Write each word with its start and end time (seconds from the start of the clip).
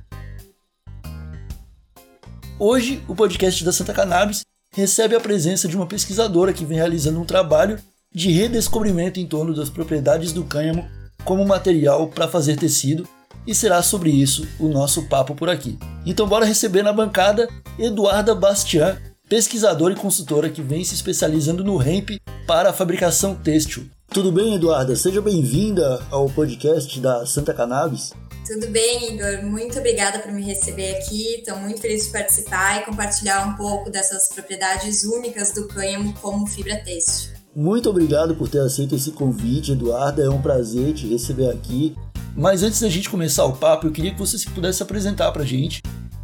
Hoje, 2.58 3.02
o 3.08 3.14
podcast 3.14 3.64
da 3.64 3.72
Santa 3.72 3.94
Cannabis 3.94 4.42
recebe 4.74 5.16
a 5.16 5.20
presença 5.20 5.66
de 5.66 5.74
uma 5.74 5.86
pesquisadora 5.86 6.52
que 6.52 6.64
vem 6.64 6.76
realizando 6.76 7.18
um 7.18 7.24
trabalho 7.24 7.78
de 8.14 8.30
redescobrimento 8.30 9.18
em 9.18 9.26
torno 9.26 9.54
das 9.54 9.70
propriedades 9.70 10.30
do 10.30 10.44
cânhamo 10.44 10.86
como 11.24 11.44
material 11.46 12.08
para 12.08 12.28
fazer 12.28 12.56
tecido, 12.56 13.08
e 13.46 13.54
será 13.54 13.82
sobre 13.82 14.10
isso 14.10 14.46
o 14.60 14.68
nosso 14.68 15.08
papo 15.08 15.34
por 15.34 15.48
aqui. 15.48 15.78
Então, 16.04 16.28
bora 16.28 16.44
receber 16.44 16.82
na 16.82 16.92
bancada 16.92 17.48
Eduarda 17.78 18.34
Bastian, 18.34 18.98
pesquisadora 19.26 19.94
e 19.94 19.96
consultora 19.96 20.50
que 20.50 20.60
vem 20.60 20.84
se 20.84 20.94
especializando 20.94 21.64
no 21.64 21.82
hemp 21.82 22.20
para 22.46 22.70
a 22.70 22.72
fabricação 22.74 23.34
têxtil. 23.34 23.88
Tudo 24.10 24.32
bem, 24.32 24.54
Eduarda? 24.54 24.96
Seja 24.96 25.20
bem-vinda 25.20 26.00
ao 26.10 26.30
podcast 26.30 26.98
da 26.98 27.26
Santa 27.26 27.52
Cannabis. 27.52 28.14
Tudo 28.46 28.66
bem, 28.68 29.12
Igor? 29.12 29.44
Muito 29.44 29.78
obrigada 29.78 30.18
por 30.20 30.32
me 30.32 30.42
receber 30.42 30.96
aqui. 30.96 31.34
Estou 31.34 31.58
muito 31.58 31.78
feliz 31.78 32.06
de 32.06 32.12
participar 32.12 32.80
e 32.80 32.86
compartilhar 32.86 33.46
um 33.46 33.54
pouco 33.54 33.90
dessas 33.90 34.28
propriedades 34.28 35.04
únicas 35.04 35.52
do 35.52 35.68
cânhamo 35.68 36.14
como 36.22 36.46
fibra 36.46 36.76
têxtil. 36.76 37.32
Muito 37.54 37.90
obrigado 37.90 38.34
por 38.34 38.48
ter 38.48 38.60
aceito 38.60 38.94
esse 38.94 39.10
convite, 39.10 39.72
Eduarda. 39.72 40.22
É 40.22 40.30
um 40.30 40.40
prazer 40.40 40.94
te 40.94 41.06
receber 41.06 41.50
aqui. 41.50 41.94
Mas 42.34 42.62
antes 42.62 42.80
da 42.80 42.88
gente 42.88 43.10
começar 43.10 43.44
o 43.44 43.56
papo, 43.56 43.86
eu 43.86 43.92
queria 43.92 44.12
que 44.12 44.18
você 44.18 44.38
se 44.38 44.48
pudesse 44.48 44.82
apresentar 44.82 45.32
para 45.32 45.42
a 45.42 45.46
gente, 45.46 45.82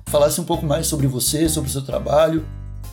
falasse 0.08 0.40
um 0.40 0.44
pouco 0.44 0.64
mais 0.64 0.86
sobre 0.86 1.06
você, 1.06 1.50
sobre 1.50 1.68
o 1.68 1.72
seu 1.72 1.82
trabalho. 1.82 2.46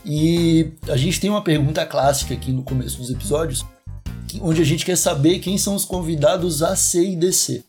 E 0.06 0.73
a 0.90 0.97
gente 0.97 1.22
tem 1.22 1.29
uma 1.29 1.44
pergunta 1.44 1.85
clássica 1.85 2.34
aqui 2.34 2.52
no 2.52 2.63
começo 2.63 2.97
dos 2.97 3.09
episódios, 3.09 3.63
onde 4.42 4.62
a 4.62 4.66
gente 4.66 4.86
quer 4.86 4.97
saber 4.97 5.40
quem 5.40 5.58
são 5.58 5.75
os 5.75 5.86
convidados 5.86 6.62
A, 6.62 6.75
C 6.75 7.02
e 7.02 7.16
DC, 7.16 7.64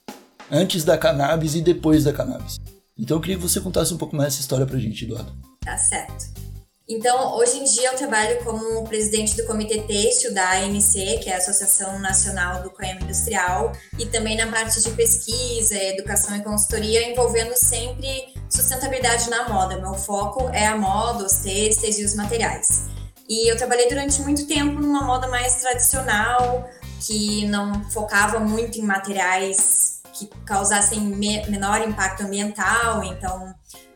antes 0.50 0.84
da 0.84 0.98
cannabis 0.98 1.54
e 1.54 1.60
depois 1.60 2.04
da 2.04 2.12
cannabis. 2.12 2.58
Então 2.98 3.16
eu 3.16 3.20
queria 3.20 3.36
que 3.36 3.42
você 3.42 3.60
contasse 3.60 3.92
um 3.94 3.98
pouco 3.98 4.14
mais 4.14 4.34
essa 4.34 4.42
história 4.42 4.66
pra 4.66 4.78
gente, 4.78 5.04
Eduardo. 5.04 5.32
Tá 5.64 5.76
certo. 5.76 6.42
Então, 6.88 7.36
hoje 7.38 7.58
em 7.58 7.64
dia 7.64 7.90
eu 7.90 7.96
trabalho 7.96 8.44
como 8.44 8.84
presidente 8.84 9.36
do 9.36 9.46
Comitê 9.46 9.80
Têxtil 9.82 10.34
da 10.34 10.50
ANC, 10.50 10.92
que 11.22 11.30
é 11.30 11.34
a 11.34 11.38
Associação 11.38 11.98
Nacional 12.00 12.62
do 12.62 12.70
Cânhamo 12.70 13.02
Industrial, 13.02 13.72
e 13.98 14.04
também 14.04 14.36
na 14.36 14.48
parte 14.48 14.82
de 14.82 14.90
pesquisa, 14.90 15.74
educação 15.74 16.36
e 16.36 16.42
consultoria, 16.42 17.08
envolvendo 17.08 17.54
sempre 17.56 18.34
sustentabilidade 18.50 19.30
na 19.30 19.48
moda. 19.48 19.78
Meu 19.78 19.94
foco 19.94 20.50
é 20.50 20.66
a 20.66 20.76
moda, 20.76 21.24
os 21.24 21.36
têxteis 21.36 21.98
e 21.98 22.04
os 22.04 22.14
materiais. 22.14 22.82
E 23.28 23.50
eu 23.50 23.56
trabalhei 23.56 23.88
durante 23.88 24.20
muito 24.22 24.46
tempo 24.46 24.80
numa 24.80 25.02
moda 25.02 25.28
mais 25.28 25.56
tradicional, 25.56 26.68
que 27.00 27.46
não 27.46 27.88
focava 27.90 28.38
muito 28.38 28.78
em 28.78 28.82
materiais 28.82 30.00
que 30.12 30.26
causassem 30.44 31.00
me 31.00 31.44
menor 31.48 31.80
impacto 31.80 32.22
ambiental, 32.24 33.02
então 33.04 33.54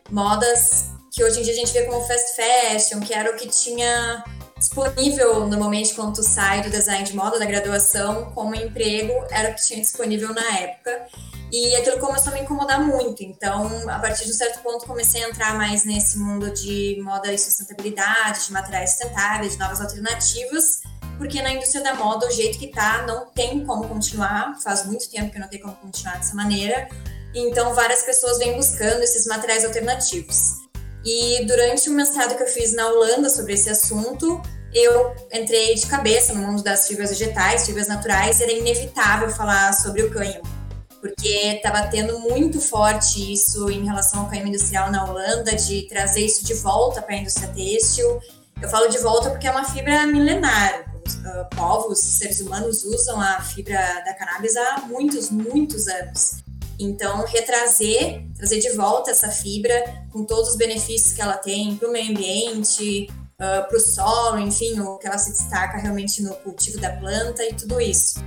modas 0.09 0.91
que 1.11 1.23
hoje 1.23 1.39
em 1.39 1.43
dia 1.43 1.53
a 1.53 1.55
gente 1.55 1.73
vê 1.73 1.83
como 1.83 2.01
fast 2.05 2.35
fashion, 2.35 2.99
que 2.99 3.13
era 3.13 3.31
o 3.31 3.35
que 3.35 3.47
tinha 3.47 4.23
disponível 4.57 5.47
normalmente 5.47 5.93
quando 5.93 6.15
tu 6.15 6.23
sai 6.23 6.61
do 6.61 6.69
design 6.69 7.03
de 7.03 7.15
moda 7.15 7.39
da 7.39 7.45
graduação 7.45 8.31
como 8.33 8.55
emprego, 8.55 9.13
era 9.29 9.51
o 9.51 9.55
que 9.55 9.65
tinha 9.65 9.79
disponível 9.79 10.33
na 10.33 10.57
época. 10.59 11.07
E 11.51 11.75
aquilo 11.77 11.99
começou 11.99 12.33
a 12.33 12.35
me 12.35 12.41
incomodar 12.41 12.81
muito. 12.83 13.23
Então, 13.23 13.67
a 13.89 13.99
partir 13.99 14.25
de 14.25 14.31
um 14.31 14.33
certo 14.33 14.61
ponto, 14.61 14.85
comecei 14.85 15.23
a 15.23 15.29
entrar 15.29 15.55
mais 15.55 15.85
nesse 15.85 16.17
mundo 16.17 16.51
de 16.51 16.99
moda 17.01 17.31
e 17.31 17.37
sustentabilidade, 17.37 18.47
de 18.47 18.51
materiais 18.51 18.91
sustentáveis, 18.91 19.53
de 19.53 19.59
novas 19.59 19.79
alternativas, 19.79 20.81
porque 21.17 21.41
na 21.41 21.53
indústria 21.53 21.81
da 21.81 21.95
moda, 21.95 22.27
o 22.27 22.31
jeito 22.31 22.59
que 22.59 22.67
tá, 22.67 23.05
não 23.07 23.27
tem 23.27 23.65
como 23.65 23.87
continuar. 23.87 24.59
Faz 24.61 24.85
muito 24.85 25.09
tempo 25.09 25.31
que 25.31 25.39
não 25.39 25.47
tem 25.47 25.61
como 25.61 25.75
continuar 25.75 26.17
dessa 26.17 26.35
maneira. 26.35 26.89
Então, 27.33 27.73
várias 27.73 28.03
pessoas 28.03 28.37
vêm 28.39 28.55
buscando 28.55 29.01
esses 29.01 29.25
materiais 29.25 29.63
alternativos. 29.63 30.66
E 31.09 31.45
durante 31.45 31.89
o 31.89 31.93
mestrado 31.93 32.35
que 32.35 32.43
eu 32.43 32.47
fiz 32.47 32.73
na 32.73 32.85
Holanda 32.89 33.29
sobre 33.29 33.53
esse 33.53 33.69
assunto, 33.69 34.41
eu 34.73 35.15
entrei 35.31 35.73
de 35.73 35.87
cabeça 35.87 36.33
no 36.33 36.45
mundo 36.45 36.61
das 36.61 36.85
fibras 36.85 37.11
vegetais, 37.11 37.65
fibras 37.65 37.87
naturais, 37.87 38.41
e 38.41 38.43
era 38.43 38.51
inevitável 38.51 39.29
falar 39.29 39.71
sobre 39.73 40.03
o 40.03 40.11
cânhamo 40.11 40.57
porque 40.99 41.29
estava 41.29 41.83
tendo 41.87 42.19
muito 42.19 42.59
forte 42.59 43.31
isso 43.31 43.69
em 43.69 43.85
relação 43.85 44.21
ao 44.21 44.29
cânhamo 44.29 44.47
industrial 44.49 44.91
na 44.91 45.05
Holanda, 45.05 45.55
de 45.55 45.83
trazer 45.83 46.25
isso 46.25 46.45
de 46.45 46.53
volta 46.55 47.01
para 47.01 47.15
a 47.15 47.17
indústria 47.19 47.47
têxtil. 47.49 48.19
Eu 48.61 48.67
falo 48.67 48.89
de 48.89 48.97
volta 48.97 49.29
porque 49.29 49.47
é 49.47 49.51
uma 49.51 49.63
fibra 49.63 50.05
milenar. 50.07 50.91
Os 51.05 51.13
uh, 51.15 51.47
povos, 51.55 51.99
seres 51.99 52.41
humanos 52.41 52.83
usam 52.83 53.21
a 53.21 53.39
fibra 53.41 53.79
da 54.03 54.13
cannabis 54.15 54.57
há 54.57 54.81
muitos, 54.87 55.29
muitos 55.29 55.87
anos. 55.87 56.43
Então, 56.79 57.25
retrazer, 57.25 58.23
trazer 58.35 58.59
de 58.59 58.69
volta 58.71 59.11
essa 59.11 59.29
fibra 59.29 60.05
com 60.11 60.23
todos 60.23 60.51
os 60.51 60.57
benefícios 60.57 61.13
que 61.13 61.21
ela 61.21 61.37
tem 61.37 61.75
para 61.75 61.89
o 61.89 61.91
meio 61.91 62.11
ambiente, 62.11 63.07
uh, 63.33 63.67
para 63.67 63.77
o 63.77 63.79
solo, 63.79 64.39
enfim, 64.39 64.79
o 64.79 64.97
que 64.97 65.07
ela 65.07 65.17
se 65.17 65.31
destaca 65.31 65.77
realmente 65.77 66.21
no 66.21 66.35
cultivo 66.35 66.79
da 66.79 66.91
planta 66.91 67.43
e 67.43 67.53
tudo 67.53 67.81
isso 67.81 68.19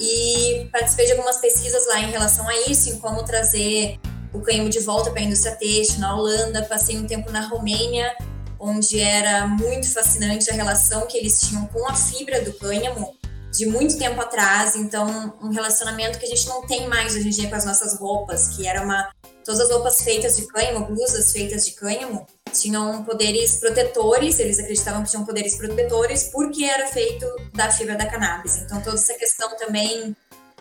e 0.00 0.68
participei 0.70 1.06
de 1.06 1.12
algumas 1.12 1.38
pesquisas 1.38 1.86
lá 1.88 2.00
em 2.00 2.10
relação 2.10 2.48
a 2.48 2.56
isso, 2.68 2.90
em 2.90 2.98
como 2.98 3.24
trazer 3.24 3.98
o 4.32 4.40
cânhamo 4.40 4.68
de 4.68 4.80
volta 4.80 5.10
para 5.10 5.20
a 5.20 5.24
indústria 5.24 5.56
têxtil 5.56 6.00
na 6.00 6.14
Holanda. 6.14 6.62
Passei 6.64 6.96
um 6.96 7.06
tempo 7.06 7.30
na 7.30 7.46
Romênia, 7.48 8.14
onde 8.58 9.00
era 9.00 9.46
muito 9.46 9.92
fascinante 9.92 10.50
a 10.50 10.54
relação 10.54 11.06
que 11.06 11.16
eles 11.16 11.40
tinham 11.40 11.66
com 11.66 11.86
a 11.88 11.94
fibra 11.94 12.40
do 12.42 12.52
cânhamo 12.52 13.17
de 13.52 13.66
muito 13.66 13.96
tempo 13.98 14.20
atrás. 14.20 14.76
Então, 14.76 15.34
um 15.42 15.50
relacionamento 15.50 16.18
que 16.18 16.26
a 16.26 16.28
gente 16.28 16.46
não 16.48 16.66
tem 16.66 16.88
mais 16.88 17.14
hoje 17.14 17.28
em 17.28 17.30
dia 17.30 17.48
com 17.48 17.54
as 17.54 17.64
nossas 17.64 17.98
roupas, 17.98 18.48
que 18.48 18.66
era 18.66 18.82
uma 18.82 19.10
todas 19.44 19.60
as 19.62 19.70
roupas 19.70 20.02
feitas 20.02 20.36
de 20.36 20.46
cânhamo, 20.46 20.84
blusas 20.84 21.32
feitas 21.32 21.64
de 21.64 21.72
cânhamo, 21.72 22.26
tinham 22.52 23.02
poderes 23.02 23.56
protetores, 23.56 24.38
eles 24.38 24.58
acreditavam 24.58 25.02
que 25.02 25.10
tinham 25.10 25.24
poderes 25.24 25.56
protetores 25.56 26.24
porque 26.24 26.64
era 26.64 26.86
feito 26.88 27.24
da 27.54 27.70
fibra 27.70 27.96
da 27.96 28.04
cannabis. 28.04 28.58
Então, 28.58 28.78
toda 28.82 28.96
essa 28.96 29.14
questão 29.14 29.56
também 29.56 30.14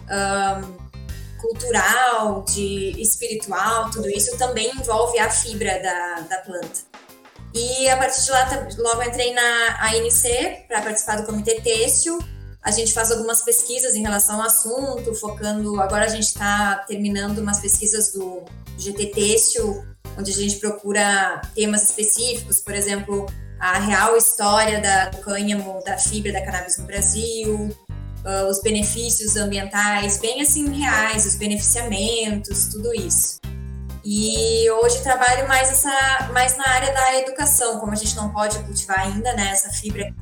um, 0.04 0.88
cultural, 1.38 2.46
de 2.46 2.96
espiritual, 3.02 3.92
tudo 3.92 4.10
isso 4.10 4.38
também 4.38 4.72
envolve 4.72 5.20
a 5.20 5.30
fibra 5.30 5.80
da, 5.80 6.22
da 6.22 6.38
planta. 6.38 6.80
E 7.54 7.90
a 7.90 7.98
partir 7.98 8.24
de 8.24 8.32
lá, 8.32 8.68
logo 8.78 9.04
entrei 9.04 9.34
na 9.34 9.80
ANC 9.82 10.66
para 10.68 10.82
participar 10.82 11.18
do 11.18 11.26
comitê 11.26 11.60
têxtil 11.60 12.20
a 12.62 12.72
gente 12.72 12.94
faz 12.94 13.12
algumas 13.12 13.42
pesquisas 13.42 13.96
em 13.96 14.02
relação 14.02 14.36
ao 14.36 14.48
assunto, 14.48 15.14
focando. 15.16 15.80
Agora 15.80 16.06
a 16.06 16.10
gente 16.10 16.28
está 16.28 16.84
terminando 16.88 17.40
umas 17.40 17.60
pesquisas 17.60 18.12
do 18.12 18.44
GT 18.78 19.08
Têxtil, 19.08 19.84
onde 20.18 20.32
a 20.32 20.36
gente 20.36 20.58
procura 20.58 21.42
temas 21.56 21.84
específicos, 21.84 22.60
por 22.60 22.74
exemplo, 22.74 23.26
a 23.60 23.80
real 23.80 24.18
história 24.18 24.82
da, 24.82 25.10
do 25.10 25.18
cânhamo, 25.20 25.82
da 25.86 25.98
fibra 25.98 26.32
da 26.32 26.44
cannabis 26.44 26.78
no 26.78 26.86
Brasil, 26.86 27.70
uh, 28.26 28.50
os 28.50 28.62
benefícios 28.62 29.36
ambientais, 29.36 30.18
bem 30.20 30.42
assim 30.42 30.72
reais, 30.72 31.26
os 31.26 31.36
beneficiamentos, 31.36 32.68
tudo 32.68 32.94
isso. 32.94 33.40
E 34.04 34.70
hoje 34.72 35.02
trabalho 35.04 35.48
mais, 35.48 35.70
essa, 35.70 36.30
mais 36.32 36.56
na 36.56 36.68
área 36.68 36.94
da 36.94 37.20
educação, 37.20 37.80
como 37.80 37.92
a 37.92 37.96
gente 37.96 38.16
não 38.16 38.32
pode 38.32 38.58
cultivar 38.60 39.00
ainda 39.00 39.34
né, 39.34 39.50
essa 39.52 39.70
fibra 39.70 40.14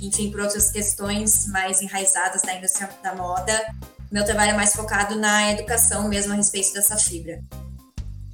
enfim, 0.00 0.30
por 0.30 0.40
outras 0.40 0.70
questões 0.70 1.46
mais 1.48 1.82
enraizadas 1.82 2.42
da 2.42 2.54
indústria 2.54 2.88
da 3.02 3.14
moda. 3.14 3.52
Meu 4.10 4.24
trabalho 4.24 4.52
é 4.52 4.54
mais 4.54 4.72
focado 4.72 5.16
na 5.16 5.52
educação 5.52 6.08
mesmo 6.08 6.32
a 6.32 6.36
respeito 6.36 6.72
dessa 6.72 6.96
fibra. 6.96 7.40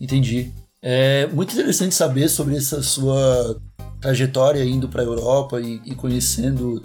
Entendi. 0.00 0.52
É 0.82 1.26
muito 1.26 1.52
interessante 1.52 1.94
saber 1.94 2.28
sobre 2.28 2.56
essa 2.56 2.82
sua 2.82 3.60
trajetória 4.00 4.64
indo 4.64 4.88
para 4.88 5.02
a 5.02 5.04
Europa 5.04 5.60
e, 5.60 5.80
e 5.84 5.94
conhecendo 5.94 6.82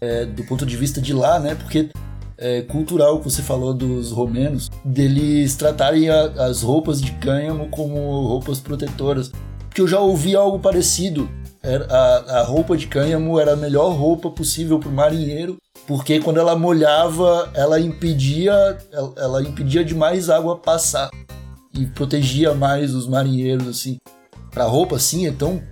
é, 0.00 0.24
do 0.24 0.44
ponto 0.44 0.66
de 0.66 0.76
vista 0.76 1.00
de 1.00 1.12
lá, 1.12 1.38
né? 1.40 1.54
Porque 1.54 1.90
é 2.36 2.62
cultural 2.62 3.18
que 3.18 3.24
você 3.24 3.42
falou 3.42 3.74
dos 3.74 4.12
romenos, 4.12 4.70
deles 4.84 5.56
tratarem 5.56 6.08
a, 6.08 6.24
as 6.46 6.62
roupas 6.62 7.00
de 7.00 7.12
cânhamo 7.12 7.68
como 7.68 8.26
roupas 8.26 8.60
protetoras. 8.60 9.32
Que 9.74 9.80
eu 9.80 9.88
já 9.88 10.00
ouvi 10.00 10.34
algo 10.34 10.58
parecido 10.58 11.28
a, 11.62 12.38
a 12.40 12.42
roupa 12.42 12.76
de 12.76 12.86
cânhamo 12.86 13.38
era 13.38 13.52
a 13.52 13.56
melhor 13.56 13.90
roupa 13.90 14.30
possível 14.30 14.78
para 14.78 14.88
o 14.88 14.92
marinheiro, 14.92 15.56
porque 15.86 16.20
quando 16.20 16.38
ela 16.38 16.56
molhava, 16.56 17.50
ela 17.54 17.80
impedia, 17.80 18.52
ela, 18.92 19.14
ela 19.16 19.42
impedia 19.42 19.84
demais 19.84 20.30
água 20.30 20.56
passar 20.56 21.10
e 21.74 21.86
protegia 21.86 22.54
mais 22.54 22.94
os 22.94 23.06
marinheiros 23.06 23.68
assim. 23.68 23.98
Para 24.50 24.64
roupa 24.64 24.96
assim, 24.96 25.26
então 25.26 25.62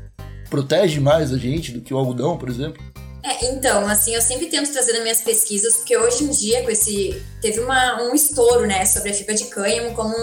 protege 0.48 1.00
mais 1.00 1.32
a 1.32 1.38
gente 1.38 1.72
do 1.72 1.80
que 1.80 1.92
o 1.92 1.98
algodão, 1.98 2.36
por 2.36 2.48
exemplo. 2.48 2.82
É, 3.22 3.46
então, 3.46 3.86
assim, 3.88 4.14
eu 4.14 4.22
sempre 4.22 4.46
tento 4.46 4.72
trazer 4.72 4.92
nas 4.92 5.02
minhas 5.02 5.20
pesquisas, 5.20 5.76
porque 5.76 5.96
hoje 5.96 6.22
em 6.22 6.30
dia, 6.30 6.62
com 6.62 6.70
esse. 6.70 7.20
Teve 7.42 7.58
uma, 7.58 8.00
um 8.02 8.14
estouro, 8.14 8.66
né, 8.66 8.84
sobre 8.86 9.10
a 9.10 9.14
fibra 9.14 9.34
de 9.34 9.46
cânhamo 9.46 9.94
como 9.94 10.14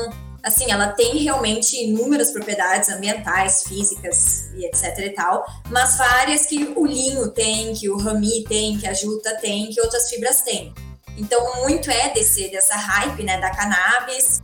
assim, 0.43 0.69
ela 0.69 0.89
tem 0.89 1.17
realmente 1.17 1.77
inúmeras 1.77 2.31
propriedades 2.31 2.89
ambientais, 2.89 3.63
físicas 3.63 4.49
e 4.55 4.65
etc 4.65 4.99
e 4.99 5.09
tal, 5.11 5.45
mas 5.69 5.97
várias 5.97 6.45
que 6.45 6.73
o 6.75 6.85
linho 6.85 7.29
tem, 7.29 7.73
que 7.73 7.89
o 7.89 7.97
rami 7.97 8.43
tem, 8.43 8.77
que 8.77 8.85
a 8.85 8.93
juta 8.93 9.35
tem, 9.37 9.69
que 9.69 9.79
outras 9.79 10.09
fibras 10.09 10.41
têm. 10.41 10.73
Então, 11.17 11.61
muito 11.61 11.89
é 11.89 12.09
desse, 12.09 12.49
dessa 12.49 12.75
hype, 12.75 13.23
né, 13.23 13.39
da 13.39 13.51
cannabis. 13.51 14.41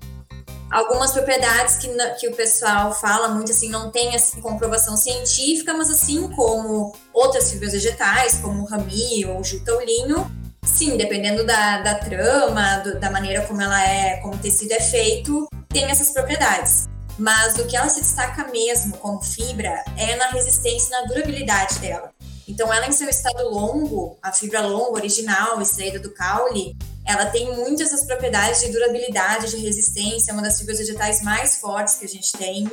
Algumas 0.71 1.11
propriedades 1.11 1.77
que, 1.77 1.87
que 2.19 2.27
o 2.27 2.35
pessoal 2.35 2.93
fala 2.93 3.27
muito, 3.29 3.51
assim, 3.51 3.69
não 3.69 3.89
tem, 3.89 4.15
assim, 4.15 4.39
comprovação 4.39 4.95
científica, 4.95 5.73
mas 5.73 5.89
assim 5.89 6.27
como 6.29 6.95
outras 7.11 7.51
fibras 7.51 7.73
vegetais, 7.73 8.35
como 8.35 8.61
o 8.61 8.65
rami 8.65 9.25
ou 9.25 9.43
juta 9.43 9.73
ou 9.73 9.81
linho, 9.81 10.31
sim, 10.63 10.95
dependendo 10.95 11.43
da, 11.43 11.81
da 11.81 11.95
trama, 11.95 12.77
do, 12.77 12.99
da 12.99 13.09
maneira 13.09 13.41
como 13.47 13.59
ela 13.59 13.83
é, 13.83 14.17
como 14.17 14.35
o 14.35 14.37
tecido 14.37 14.73
é 14.73 14.79
feito, 14.79 15.49
tem 15.69 15.85
essas 15.85 16.11
propriedades. 16.11 16.89
Mas 17.17 17.57
o 17.57 17.65
que 17.67 17.75
ela 17.75 17.89
se 17.89 18.01
destaca 18.01 18.47
mesmo 18.47 18.97
como 18.97 19.21
fibra 19.21 19.83
é 19.97 20.15
na 20.15 20.27
resistência 20.29 20.87
e 20.87 20.91
na 20.91 21.07
durabilidade 21.07 21.79
dela. 21.79 22.11
Então, 22.47 22.73
ela 22.73 22.87
em 22.87 22.91
seu 22.91 23.07
estado 23.07 23.47
longo, 23.47 24.17
a 24.23 24.31
fibra 24.31 24.61
longa 24.61 24.97
original, 24.97 25.61
extraída 25.61 25.99
do 25.99 26.11
caule, 26.11 26.75
ela 27.05 27.27
tem 27.27 27.55
muitas 27.55 27.87
essas 27.91 28.05
propriedades 28.05 28.61
de 28.61 28.71
durabilidade, 28.71 29.51
de 29.51 29.57
resistência, 29.57 30.31
é 30.31 30.33
uma 30.33 30.41
das 30.41 30.57
fibras 30.57 30.79
vegetais 30.79 31.21
mais 31.21 31.57
fortes 31.57 31.95
que 31.95 32.05
a 32.05 32.09
gente 32.09 32.31
tem. 32.33 32.69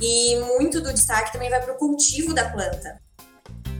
E 0.00 0.36
muito 0.56 0.80
do 0.80 0.92
destaque 0.92 1.32
também 1.32 1.50
vai 1.50 1.60
para 1.60 1.74
o 1.74 1.76
cultivo 1.76 2.32
da 2.32 2.48
planta. 2.48 3.00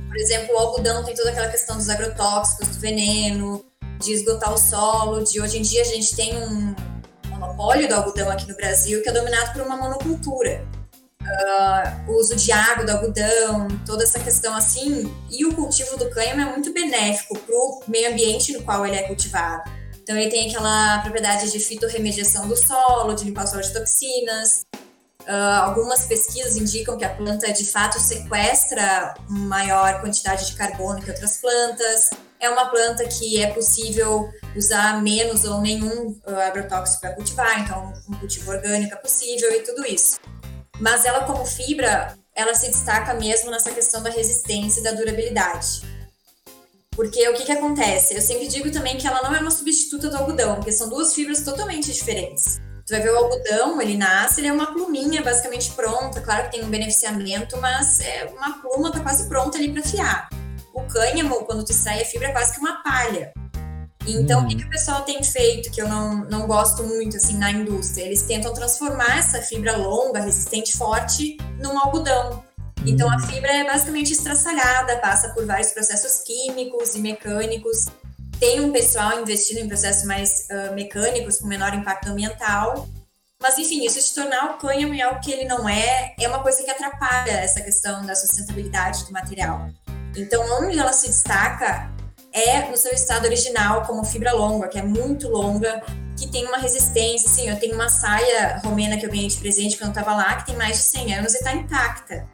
Por 0.08 0.16
exemplo, 0.16 0.54
o 0.54 0.58
algodão 0.58 1.04
tem 1.04 1.14
toda 1.14 1.30
aquela 1.30 1.48
questão 1.48 1.76
dos 1.76 1.88
agrotóxicos, 1.88 2.68
do 2.68 2.80
veneno, 2.80 3.64
de 4.00 4.12
esgotar 4.12 4.52
o 4.52 4.58
solo, 4.58 5.22
de 5.22 5.40
hoje 5.40 5.58
em 5.58 5.62
dia 5.62 5.82
a 5.82 5.84
gente 5.84 6.16
tem 6.16 6.36
um, 6.36 6.74
monopólio 7.38 7.88
do 7.88 7.94
algodão 7.94 8.30
aqui 8.30 8.48
no 8.48 8.56
Brasil, 8.56 9.02
que 9.02 9.08
é 9.08 9.12
dominado 9.12 9.52
por 9.52 9.62
uma 9.62 9.76
monocultura. 9.76 10.64
Uh, 11.22 12.10
o 12.10 12.18
uso 12.18 12.36
de 12.36 12.50
água 12.50 12.84
do 12.84 12.92
algodão, 12.92 13.68
toda 13.84 14.02
essa 14.02 14.18
questão 14.18 14.56
assim, 14.56 15.14
e 15.30 15.44
o 15.44 15.54
cultivo 15.54 15.96
do 15.98 16.08
cânhamo 16.10 16.40
é 16.40 16.44
muito 16.46 16.72
benéfico 16.72 17.38
para 17.38 17.54
o 17.54 17.82
meio 17.86 18.10
ambiente 18.10 18.52
no 18.52 18.62
qual 18.62 18.86
ele 18.86 18.96
é 18.96 19.02
cultivado. 19.02 19.70
Então 20.02 20.16
ele 20.16 20.30
tem 20.30 20.48
aquela 20.48 21.00
propriedade 21.00 21.52
de 21.52 21.60
fitorremediação 21.60 22.48
do 22.48 22.56
solo, 22.56 23.14
de 23.14 23.24
limpar 23.24 23.44
o 23.44 23.46
solo 23.46 23.62
de 23.62 23.72
toxinas. 23.74 24.62
Uh, 25.20 25.60
algumas 25.62 26.06
pesquisas 26.06 26.56
indicam 26.56 26.96
que 26.96 27.04
a 27.04 27.14
planta 27.14 27.52
de 27.52 27.66
fato 27.66 28.00
sequestra 28.00 29.12
maior 29.28 30.00
quantidade 30.00 30.46
de 30.46 30.54
carbono 30.54 31.02
que 31.02 31.10
outras 31.10 31.36
plantas. 31.36 32.08
É 32.40 32.48
uma 32.48 32.66
planta 32.66 33.04
que 33.08 33.42
é 33.42 33.48
possível 33.48 34.32
usar 34.56 35.02
menos 35.02 35.44
ou 35.44 35.60
nenhum 35.60 36.10
uh, 36.26 36.36
agrotóxico 36.46 37.00
para 37.00 37.14
cultivar, 37.14 37.60
então 37.60 37.92
um 38.08 38.14
cultivo 38.14 38.50
orgânico 38.50 38.94
é 38.94 38.96
possível 38.96 39.50
e 39.52 39.60
tudo 39.60 39.84
isso. 39.84 40.18
Mas 40.78 41.04
ela 41.04 41.24
como 41.24 41.44
fibra, 41.44 42.16
ela 42.34 42.54
se 42.54 42.68
destaca 42.68 43.14
mesmo 43.14 43.50
nessa 43.50 43.72
questão 43.72 44.02
da 44.02 44.10
resistência 44.10 44.80
e 44.80 44.84
da 44.84 44.92
durabilidade. 44.92 45.82
Porque 46.92 47.28
o 47.28 47.34
que, 47.34 47.44
que 47.44 47.52
acontece? 47.52 48.14
Eu 48.14 48.20
sempre 48.20 48.46
digo 48.46 48.70
também 48.70 48.96
que 48.96 49.06
ela 49.06 49.22
não 49.22 49.34
é 49.34 49.40
uma 49.40 49.50
substituta 49.50 50.08
do 50.08 50.16
algodão, 50.16 50.56
porque 50.56 50.72
são 50.72 50.88
duas 50.88 51.14
fibras 51.14 51.42
totalmente 51.42 51.92
diferentes. 51.92 52.60
Tu 52.86 52.90
vai 52.90 53.00
ver 53.00 53.12
o 53.12 53.16
algodão, 53.16 53.80
ele 53.82 53.96
nasce, 53.96 54.40
ele 54.40 54.48
é 54.48 54.52
uma 54.52 54.72
pluminha 54.72 55.22
basicamente 55.22 55.72
pronta. 55.72 56.20
Claro 56.20 56.44
que 56.44 56.56
tem 56.56 56.64
um 56.64 56.70
beneficiamento, 56.70 57.56
mas 57.58 58.00
é 58.00 58.24
uma 58.36 58.60
pluma 58.60 58.90
tá 58.90 59.00
quase 59.00 59.28
pronta 59.28 59.58
ali 59.58 59.72
para 59.72 59.82
fiar. 59.82 60.28
O 60.78 60.86
cânhamo, 60.86 61.44
quando 61.44 61.64
tu 61.64 61.72
extrai 61.72 62.02
a 62.02 62.04
fibra, 62.04 62.28
é 62.28 62.32
quase 62.32 62.52
que 62.52 62.60
uma 62.60 62.82
palha. 62.84 63.32
Então, 64.06 64.44
o 64.44 64.46
que, 64.46 64.54
que, 64.54 64.64
o 64.64 64.70
pessoal 64.70 65.02
tem 65.02 65.22
feito, 65.22 65.70
que 65.70 65.82
eu 65.82 65.88
não, 65.88 66.24
não 66.26 66.46
gosto 66.46 66.84
muito, 66.84 67.16
assim, 67.16 67.36
na 67.36 67.50
indústria? 67.50 68.04
Eles 68.04 68.22
tentam 68.22 68.54
transformar 68.54 69.18
essa 69.18 69.42
fibra 69.42 69.76
longa, 69.76 70.20
resistente, 70.20 70.76
forte, 70.76 71.36
num 71.60 71.78
algodão. 71.78 72.42
Então, 72.86 73.10
a 73.10 73.16
hum. 73.16 73.20
fibra 73.20 73.52
é 73.52 73.64
basicamente 73.64 74.12
estraçalhada, 74.12 74.96
passa 74.98 75.30
por 75.30 75.44
vários 75.44 75.72
processos 75.72 76.22
químicos 76.22 76.94
e 76.94 77.00
mecânicos. 77.00 77.86
Tem 78.38 78.60
um 78.60 78.70
pessoal 78.70 79.20
investindo 79.20 79.58
em 79.58 79.68
processos 79.68 80.04
mais 80.04 80.46
uh, 80.48 80.74
mecânicos, 80.74 81.38
com 81.38 81.48
menor 81.48 81.74
impacto 81.74 82.08
ambiental. 82.08 82.88
Mas, 83.42 83.58
enfim, 83.58 83.84
isso 83.84 84.00
de 84.00 84.14
tornar 84.14 84.52
o 84.52 84.58
cânhamo 84.58 84.94
em 84.94 85.02
algo 85.02 85.20
que 85.20 85.30
ele 85.30 85.44
não 85.44 85.68
é, 85.68 86.14
é 86.18 86.28
uma 86.28 86.40
coisa 86.40 86.62
que 86.62 86.70
atrapalha 86.70 87.32
essa 87.32 87.60
questão 87.60 88.06
da 88.06 88.14
sustentabilidade 88.14 89.04
do 89.04 89.12
material. 89.12 89.68
Então, 90.16 90.44
onde 90.60 90.78
ela 90.78 90.92
se 90.92 91.06
destaca 91.08 91.90
é 92.32 92.68
no 92.68 92.76
seu 92.76 92.92
estado 92.92 93.24
original, 93.24 93.82
como 93.82 94.04
fibra 94.04 94.32
longa, 94.32 94.68
que 94.68 94.78
é 94.78 94.82
muito 94.82 95.28
longa, 95.28 95.82
que 96.16 96.26
tem 96.28 96.46
uma 96.46 96.58
resistência. 96.58 97.28
Assim, 97.28 97.48
eu 97.48 97.58
tenho 97.58 97.74
uma 97.74 97.88
saia 97.88 98.60
romena 98.64 98.96
que 98.96 99.06
eu 99.06 99.10
ganhei 99.10 99.28
de 99.28 99.36
presente 99.36 99.76
quando 99.76 99.90
eu 99.90 99.94
tava 99.94 100.14
lá, 100.14 100.36
que 100.36 100.46
tem 100.46 100.56
mais 100.56 100.76
de 100.76 100.82
100 100.84 101.14
anos 101.14 101.34
e 101.34 101.42
tá 101.42 101.52
intacta. 101.52 102.28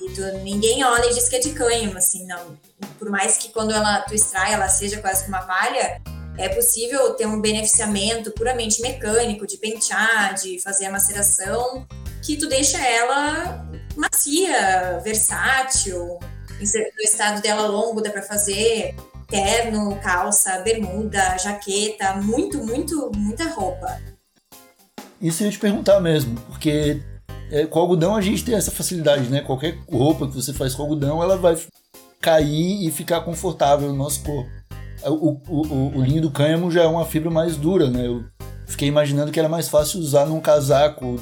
E 0.00 0.10
tu, 0.10 0.22
ninguém 0.42 0.84
olha 0.84 1.06
e 1.06 1.14
diz 1.14 1.28
que 1.28 1.36
é 1.36 1.38
de 1.38 1.50
cânhamo, 1.50 1.96
assim, 1.96 2.26
não. 2.26 2.58
Por 2.98 3.10
mais 3.10 3.36
que 3.36 3.48
quando 3.48 3.72
ela, 3.72 4.00
tu 4.02 4.14
extrai, 4.14 4.52
ela 4.52 4.68
seja 4.68 5.00
quase 5.00 5.24
como 5.24 5.36
uma 5.36 5.46
palha, 5.46 6.00
é 6.38 6.48
possível 6.50 7.14
ter 7.14 7.26
um 7.26 7.40
beneficiamento 7.40 8.30
puramente 8.32 8.82
mecânico, 8.82 9.46
de 9.46 9.56
pentear, 9.56 10.34
de 10.34 10.60
fazer 10.60 10.86
a 10.86 10.90
maceração, 10.90 11.86
que 12.22 12.36
tu 12.36 12.48
deixa 12.48 12.78
ela 12.78 13.66
macia, 13.96 15.00
versátil, 15.02 16.18
no 16.58 17.02
estado 17.02 17.42
dela 17.42 17.66
longo 17.66 18.00
dá 18.00 18.10
para 18.10 18.22
fazer 18.22 18.94
terno, 19.28 19.96
calça, 20.00 20.58
bermuda, 20.58 21.36
jaqueta, 21.38 22.14
muito, 22.14 22.58
muito, 22.64 23.10
muita 23.16 23.44
roupa. 23.48 24.00
Isso 25.20 25.42
eu 25.42 25.46
ia 25.46 25.52
te 25.52 25.58
perguntar 25.58 26.00
mesmo, 26.00 26.38
porque 26.42 27.02
é, 27.50 27.66
com 27.66 27.78
algodão 27.78 28.14
a 28.14 28.20
gente 28.20 28.44
tem 28.44 28.54
essa 28.54 28.70
facilidade, 28.70 29.28
né? 29.28 29.40
Qualquer 29.40 29.78
roupa 29.90 30.26
que 30.26 30.34
você 30.34 30.52
faz 30.52 30.74
com 30.74 30.82
algodão, 30.82 31.22
ela 31.22 31.36
vai 31.36 31.56
cair 32.20 32.86
e 32.86 32.90
ficar 32.90 33.20
confortável 33.22 33.88
no 33.88 33.96
nosso 33.96 34.22
corpo. 34.22 34.50
O, 35.04 35.40
o, 35.48 35.98
o, 35.98 36.02
linho 36.02 36.22
do 36.22 36.30
cânhamo 36.30 36.70
já 36.70 36.82
é 36.82 36.86
uma 36.86 37.04
fibra 37.04 37.30
mais 37.30 37.56
dura, 37.56 37.88
né? 37.88 38.06
Eu 38.06 38.24
fiquei 38.66 38.88
imaginando 38.88 39.30
que 39.30 39.38
era 39.38 39.48
mais 39.48 39.68
fácil 39.68 40.00
usar 40.00 40.26
num 40.26 40.40
casaco 40.40 41.16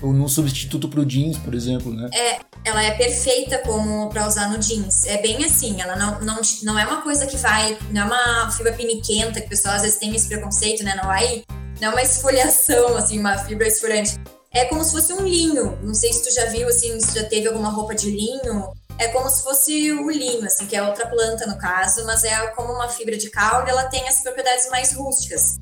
ou 0.00 0.12
num 0.12 0.28
substituto 0.28 0.88
para 0.88 1.00
o 1.00 1.04
jeans, 1.04 1.36
por 1.38 1.54
exemplo, 1.54 1.92
né? 1.92 2.08
É, 2.12 2.38
ela 2.64 2.82
é 2.82 2.92
perfeita 2.92 3.58
como 3.58 4.08
para 4.08 4.26
usar 4.26 4.48
no 4.48 4.58
jeans. 4.58 5.06
É 5.06 5.20
bem 5.20 5.44
assim, 5.44 5.80
ela 5.80 5.96
não, 5.96 6.20
não, 6.20 6.40
não 6.62 6.78
é 6.78 6.86
uma 6.86 7.02
coisa 7.02 7.26
que 7.26 7.36
vai, 7.36 7.76
não 7.90 8.02
é 8.02 8.04
uma 8.04 8.50
fibra 8.52 8.72
piniquenta, 8.72 9.40
que 9.40 9.46
o 9.46 9.50
pessoal 9.50 9.74
às 9.74 9.82
vezes 9.82 9.98
tem 9.98 10.14
esse 10.14 10.28
preconceito, 10.28 10.84
né? 10.84 10.94
Não 10.96 11.04
vai, 11.04 11.42
não 11.80 11.88
é 11.88 11.90
uma 11.90 12.02
esfoliação, 12.02 12.96
assim, 12.96 13.18
uma 13.18 13.36
fibra 13.38 13.66
esfoliante. 13.66 14.16
É 14.52 14.64
como 14.64 14.82
se 14.82 14.92
fosse 14.92 15.12
um 15.12 15.26
linho. 15.26 15.78
Não 15.82 15.94
sei 15.94 16.12
se 16.12 16.22
tu 16.22 16.32
já 16.32 16.46
viu, 16.46 16.68
assim, 16.68 16.98
se 17.00 17.18
já 17.18 17.28
teve 17.28 17.48
alguma 17.48 17.68
roupa 17.70 17.94
de 17.94 18.10
linho. 18.10 18.72
é 18.98 19.08
como 19.08 19.28
se 19.30 19.42
fosse 19.42 19.92
o 19.92 20.10
linho, 20.10 20.44
assim, 20.44 20.66
que 20.66 20.74
é 20.74 20.82
outra 20.82 21.06
planta 21.06 21.46
no 21.46 21.56
caso, 21.56 22.04
mas 22.04 22.24
é 22.24 22.48
como 22.48 22.72
uma 22.72 22.88
fibra 22.88 23.16
de 23.16 23.30
caule, 23.30 23.70
ela 23.70 23.84
tem 23.84 24.08
as 24.08 24.22
propriedades 24.22 24.68
mais 24.70 24.92
rústicas. 24.92 25.56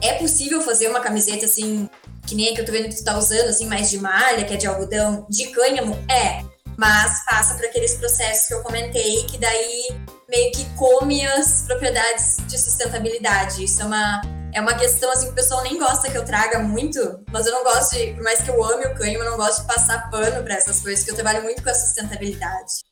É 0.00 0.14
possível 0.14 0.60
fazer 0.60 0.88
uma 0.88 1.00
camiseta 1.00 1.46
assim, 1.46 1.88
que 2.26 2.34
nem 2.34 2.50
a 2.50 2.54
que 2.54 2.60
eu 2.60 2.64
tô 2.64 2.72
vendo 2.72 2.88
que 2.88 2.96
tu 2.96 3.04
tá 3.04 3.16
usando, 3.16 3.48
assim, 3.48 3.66
mais 3.66 3.90
de 3.90 3.98
malha, 3.98 4.44
que 4.44 4.54
é 4.54 4.56
de 4.56 4.66
algodão, 4.66 5.26
de 5.28 5.48
cânhamo? 5.48 5.94
É, 6.10 6.44
mas 6.76 7.24
passa 7.24 7.54
por 7.54 7.64
aqueles 7.64 7.94
processos 7.94 8.48
que 8.48 8.54
eu 8.54 8.62
comentei, 8.62 9.24
que 9.24 9.38
daí 9.38 9.88
meio 10.28 10.52
que 10.52 10.64
come 10.76 11.26
as 11.26 11.62
propriedades 11.66 12.38
de 12.46 12.58
sustentabilidade. 12.58 13.64
Isso 13.64 13.82
é 13.82 13.84
uma 13.84 14.22
é 14.54 14.60
uma 14.60 14.74
questão 14.74 15.10
assim 15.10 15.26
que 15.26 15.32
o 15.32 15.34
pessoal 15.34 15.62
nem 15.62 15.78
gosta 15.78 16.10
que 16.10 16.16
eu 16.16 16.24
traga 16.26 16.58
muito, 16.58 17.24
mas 17.30 17.46
eu 17.46 17.52
não 17.52 17.64
gosto 17.64 17.94
de, 17.96 18.12
por 18.12 18.22
mais 18.22 18.42
que 18.42 18.50
eu 18.50 18.62
ame 18.62 18.84
o 18.84 18.94
cânhamo, 18.94 19.24
eu 19.24 19.30
não 19.30 19.38
gosto 19.38 19.62
de 19.62 19.66
passar 19.66 20.10
pano 20.10 20.42
para 20.42 20.54
essas 20.54 20.80
coisas, 20.80 21.02
que 21.04 21.10
eu 21.10 21.14
trabalho 21.14 21.42
muito 21.42 21.62
com 21.62 21.70
a 21.70 21.74
sustentabilidade. 21.74 22.84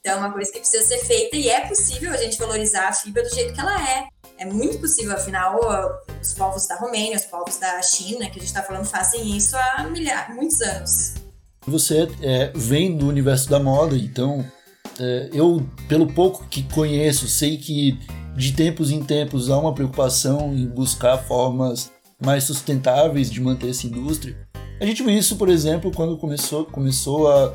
Então 0.00 0.12
é 0.12 0.16
uma 0.16 0.32
coisa 0.32 0.52
que 0.52 0.60
precisa 0.60 0.86
ser 0.86 0.98
feita 0.98 1.36
e 1.36 1.48
é 1.48 1.66
possível 1.66 2.12
a 2.12 2.16
gente 2.16 2.38
valorizar 2.38 2.88
a 2.88 2.92
fibra 2.92 3.24
do 3.24 3.34
jeito 3.34 3.52
que 3.52 3.60
ela 3.60 3.90
é. 3.90 4.06
É 4.38 4.46
muito 4.46 4.78
possível, 4.78 5.14
afinal, 5.14 5.58
os 6.22 6.32
povos 6.32 6.66
da 6.68 6.76
Romênia, 6.76 7.16
os 7.16 7.24
povos 7.24 7.56
da 7.56 7.82
China, 7.82 8.20
que 8.30 8.38
a 8.38 8.40
gente 8.40 8.44
está 8.44 8.62
falando, 8.62 8.84
fazem 8.84 9.36
isso 9.36 9.56
há 9.56 9.82
milhares, 9.82 10.34
muitos 10.34 10.60
anos. 10.60 11.14
Você 11.66 12.08
é, 12.22 12.52
vem 12.54 12.96
do 12.96 13.08
universo 13.08 13.50
da 13.50 13.58
moda, 13.58 13.96
então 13.96 14.44
é, 15.00 15.28
eu, 15.32 15.66
pelo 15.88 16.06
pouco 16.06 16.46
que 16.48 16.62
conheço, 16.62 17.26
sei 17.26 17.58
que 17.58 17.98
de 18.36 18.52
tempos 18.52 18.92
em 18.92 19.02
tempos 19.02 19.50
há 19.50 19.58
uma 19.58 19.74
preocupação 19.74 20.54
em 20.54 20.66
buscar 20.66 21.18
formas 21.18 21.90
mais 22.24 22.44
sustentáveis 22.44 23.28
de 23.28 23.40
manter 23.40 23.70
essa 23.70 23.88
indústria. 23.88 24.36
A 24.80 24.86
gente 24.86 25.02
viu 25.02 25.12
isso, 25.12 25.34
por 25.34 25.48
exemplo, 25.48 25.90
quando 25.90 26.16
começou, 26.16 26.64
começou 26.64 27.28
a, 27.28 27.54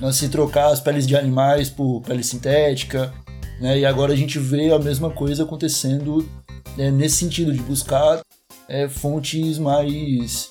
a 0.00 0.12
se 0.12 0.28
trocar 0.28 0.68
as 0.68 0.80
peles 0.80 1.08
de 1.08 1.16
animais 1.16 1.68
por 1.68 2.00
pele 2.02 2.22
sintética, 2.22 3.12
né? 3.60 3.78
e 3.78 3.86
agora 3.86 4.12
a 4.12 4.16
gente 4.16 4.38
vê 4.38 4.72
a 4.72 4.78
mesma 4.78 5.10
coisa 5.10 5.44
acontecendo 5.44 6.26
né, 6.76 6.90
nesse 6.90 7.16
sentido, 7.16 7.52
de 7.52 7.60
buscar 7.60 8.20
é, 8.68 8.88
fontes 8.88 9.58
mais 9.58 10.48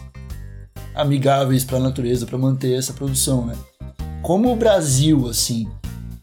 amigáveis 0.94 1.64
para 1.64 1.78
a 1.78 1.82
natureza, 1.82 2.26
para 2.26 2.38
manter 2.38 2.78
essa 2.78 2.94
produção. 2.94 3.46
Né? 3.46 3.56
Como 4.22 4.52
o 4.52 4.56
Brasil, 4.56 5.28
assim, 5.28 5.68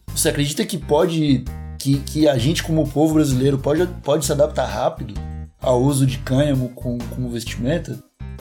você 0.07 0.29
acredita 0.29 0.65
que 0.65 0.77
pode 0.77 1.43
que, 1.77 1.99
que 1.99 2.27
a 2.27 2.37
gente, 2.37 2.63
como 2.63 2.87
povo 2.87 3.15
brasileiro, 3.15 3.57
pode, 3.57 3.85
pode 4.03 4.25
se 4.25 4.31
adaptar 4.31 4.65
rápido 4.65 5.13
ao 5.61 5.81
uso 5.81 6.05
de 6.05 6.17
cânhamo 6.19 6.69
com, 6.69 6.97
como 6.97 7.29
vestimenta. 7.29 7.97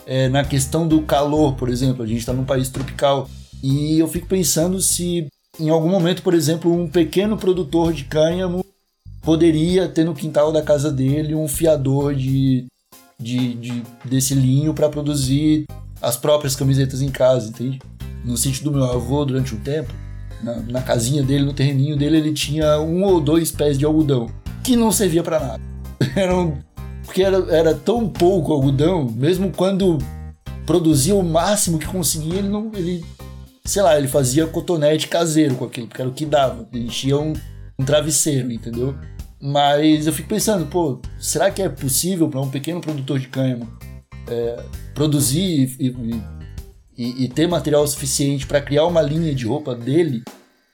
É, 0.06 0.28
na 0.28 0.44
questão 0.44 0.86
do 0.86 1.02
calor, 1.02 1.54
por 1.54 1.68
exemplo, 1.68 2.02
a 2.02 2.06
gente 2.06 2.18
está 2.18 2.32
num 2.32 2.44
país 2.44 2.68
tropical 2.68 3.28
e 3.62 3.98
eu 3.98 4.06
fico 4.06 4.26
pensando 4.26 4.80
se 4.80 5.26
em 5.58 5.70
algum 5.70 5.88
momento, 5.88 6.22
por 6.22 6.34
exemplo, 6.34 6.72
um 6.72 6.88
pequeno 6.88 7.36
produtor 7.36 7.92
de 7.92 8.04
cânhamo 8.04 8.64
poderia 9.22 9.88
ter 9.88 10.04
no 10.04 10.14
quintal 10.14 10.52
da 10.52 10.62
casa 10.62 10.90
dele 10.92 11.34
um 11.34 11.48
fiador 11.48 12.14
de, 12.14 12.66
de, 13.18 13.54
de 13.54 13.82
desse 14.04 14.34
linho 14.34 14.72
para 14.72 14.88
produzir 14.88 15.66
as 16.00 16.16
próprias 16.16 16.54
camisetas 16.54 17.02
em 17.02 17.10
casa, 17.10 17.48
entende? 17.48 17.80
No 18.24 18.36
sítio 18.36 18.64
do 18.64 18.72
meu 18.72 18.84
avô, 18.84 19.24
durante 19.24 19.54
um 19.54 19.58
tempo, 19.58 19.92
na, 20.42 20.56
na, 20.62 20.82
casinha 20.82 21.22
dele, 21.22 21.44
no 21.44 21.52
terreninho 21.52 21.96
dele, 21.96 22.18
ele 22.18 22.32
tinha 22.32 22.78
um 22.80 23.02
ou 23.04 23.20
dois 23.20 23.50
pés 23.50 23.78
de 23.78 23.84
algodão, 23.84 24.28
que 24.62 24.76
não 24.76 24.92
servia 24.92 25.22
para 25.22 25.40
nada. 25.40 25.62
Eram, 26.14 26.58
porque 27.04 27.22
era, 27.22 27.38
era 27.50 27.74
tão 27.74 28.08
pouco 28.08 28.52
algodão, 28.52 29.08
mesmo 29.10 29.50
quando 29.50 29.98
produzia 30.66 31.14
o 31.14 31.22
máximo 31.22 31.78
que 31.78 31.86
conseguia, 31.86 32.38
ele 32.38 32.48
não. 32.48 32.70
Ele, 32.74 33.04
sei 33.66 33.82
lá, 33.82 33.98
ele 33.98 34.08
fazia 34.08 34.46
cotonete 34.46 35.08
caseiro 35.08 35.56
com 35.56 35.64
aquilo, 35.64 35.88
porque 35.88 36.00
era 36.00 36.10
o 36.10 36.14
que 36.14 36.24
dava. 36.24 36.68
Ele 36.72 36.86
enchia 36.86 37.18
um, 37.18 37.32
um 37.78 37.84
travesseiro, 37.84 38.50
entendeu? 38.50 38.96
Mas 39.40 40.06
eu 40.06 40.12
fico 40.12 40.28
pensando, 40.28 40.66
pô, 40.66 41.00
será 41.18 41.50
que 41.50 41.60
é 41.60 41.68
possível 41.68 42.28
para 42.28 42.40
um 42.40 42.50
pequeno 42.50 42.80
produtor 42.80 43.18
de 43.18 43.28
cânhamo 43.28 43.68
é, 44.28 44.62
produzir 44.94 45.76
e, 45.78 45.88
e 45.88 46.36
e, 46.96 47.28
ter 47.28 47.46
material 47.46 47.86
suficiente 47.86 48.46
para 48.46 48.60
criar 48.60 48.86
uma 48.86 49.02
linha 49.02 49.34
de 49.34 49.46
roupa 49.46 49.74
dele? 49.74 50.22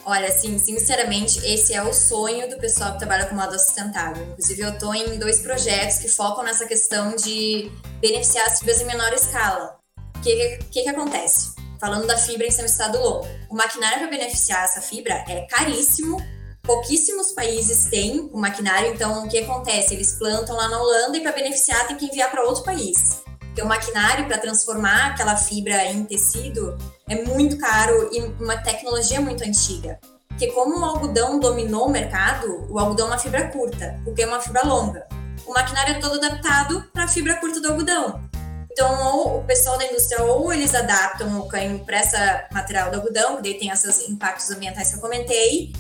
Olha, 0.05 0.29
assim, 0.29 0.59
sinceramente, 0.59 1.39
esse 1.45 1.75
é 1.75 1.83
o 1.83 1.93
sonho 1.93 2.49
do 2.51 2.57
pessoal 2.59 2.93
que 2.93 2.99
trabalha 2.99 3.27
com 3.27 3.35
moda 3.35 3.59
sustentável. 3.59 4.25
Inclusive, 4.33 4.63
eu 4.63 4.71
estou 4.71 4.95
em 4.95 5.19
dois 5.19 5.41
projetos 5.41 5.99
que 5.99 6.09
focam 6.09 6.45
nessa 6.45 6.67
questão 6.67 7.15
de 7.15 7.71
beneficiar 8.01 8.47
as 8.47 8.59
fibras 8.59 8.81
em 8.81 8.87
menor 8.87 9.13
escala. 9.13 9.79
O 10.17 10.21
que, 10.21 10.59
que, 10.71 10.83
que 10.83 10.89
acontece? 10.89 11.55
Falando 11.83 12.07
da 12.07 12.17
fibra 12.17 12.47
em 12.47 12.51
seu 12.53 12.65
estado 12.65 12.97
longo. 12.97 13.27
O 13.51 13.57
maquinário 13.57 13.99
para 13.99 14.07
beneficiar 14.07 14.63
essa 14.63 14.81
fibra 14.81 15.15
é 15.29 15.49
caríssimo, 15.51 16.17
pouquíssimos 16.63 17.33
países 17.33 17.87
têm 17.87 18.31
o 18.33 18.39
maquinário, 18.39 18.95
então 18.95 19.25
o 19.25 19.29
que 19.29 19.39
acontece? 19.39 19.93
Eles 19.93 20.13
plantam 20.13 20.55
lá 20.55 20.69
na 20.69 20.81
Holanda 20.81 21.19
e 21.19 21.21
para 21.21 21.33
beneficiar 21.33 21.89
tem 21.89 21.97
que 21.97 22.07
enviar 22.07 22.31
para 22.31 22.45
outro 22.45 22.63
país. 22.63 23.25
Porque 23.41 23.63
o 23.63 23.67
maquinário 23.67 24.29
para 24.29 24.39
transformar 24.39 25.09
aquela 25.09 25.37
fibra 25.37 25.85
em 25.87 26.05
tecido 26.05 26.79
é 27.09 27.25
muito 27.25 27.59
caro 27.59 28.11
e 28.13 28.21
uma 28.41 28.57
tecnologia 28.59 29.21
muito 29.21 29.43
antiga. 29.43 29.99
Porque 30.29 30.53
como 30.53 30.79
o 30.79 30.85
algodão 30.85 31.41
dominou 31.41 31.89
o 31.89 31.91
mercado, 31.91 32.65
o 32.71 32.79
algodão 32.79 33.09
é 33.09 33.11
uma 33.11 33.19
fibra 33.19 33.49
curta, 33.49 34.01
o 34.07 34.15
que 34.15 34.23
é 34.23 34.27
uma 34.29 34.41
fibra 34.41 34.65
longa. 34.65 35.05
O 35.45 35.53
maquinário 35.53 35.97
é 35.97 35.99
todo 35.99 36.15
adaptado 36.15 36.89
para 36.93 37.07
a 37.07 37.09
fibra 37.09 37.35
curta 37.41 37.61
do 37.61 37.73
algodão. 37.73 38.31
Então, 38.73 39.17
ou 39.17 39.41
o 39.41 39.45
pessoal 39.45 39.77
da 39.77 39.85
indústria, 39.85 40.23
ou 40.23 40.53
eles 40.53 40.75
adaptam 40.75 41.39
o 41.39 41.47
canho 41.47 41.79
para 41.85 41.99
essa 41.99 42.49
material 42.51 42.91
do 42.91 42.97
algodão, 42.97 43.37
que 43.37 43.43
daí 43.43 43.55
tem 43.55 43.69
esses 43.69 44.09
impactos 44.09 44.51
ambientais 44.51 44.91
que 44.91 44.97
eu 44.97 45.01
comentei, 45.01 45.73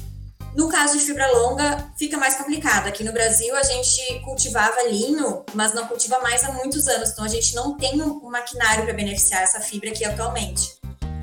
no 0.55 0.69
caso 0.69 0.99
de 0.99 1.05
fibra 1.05 1.27
longa, 1.33 1.91
fica 1.99 2.19
mais 2.19 2.35
complicado. 2.35 2.87
Aqui 2.87 3.03
no 3.03 3.13
Brasil, 3.13 3.57
a 3.57 3.63
gente 3.63 4.21
cultivava 4.23 4.83
linho, 4.91 5.43
mas 5.55 5.73
não 5.73 5.87
cultiva 5.87 6.19
mais 6.21 6.45
há 6.45 6.53
muitos 6.53 6.87
anos. 6.87 7.11
Então, 7.11 7.25
a 7.25 7.29
gente 7.29 7.55
não 7.55 7.75
tem 7.79 8.01
um 8.03 8.31
maquinário 8.31 8.85
para 8.85 8.93
beneficiar 8.93 9.43
essa 9.43 9.61
fibra 9.61 9.89
aqui 9.89 10.05
atualmente. 10.05 10.77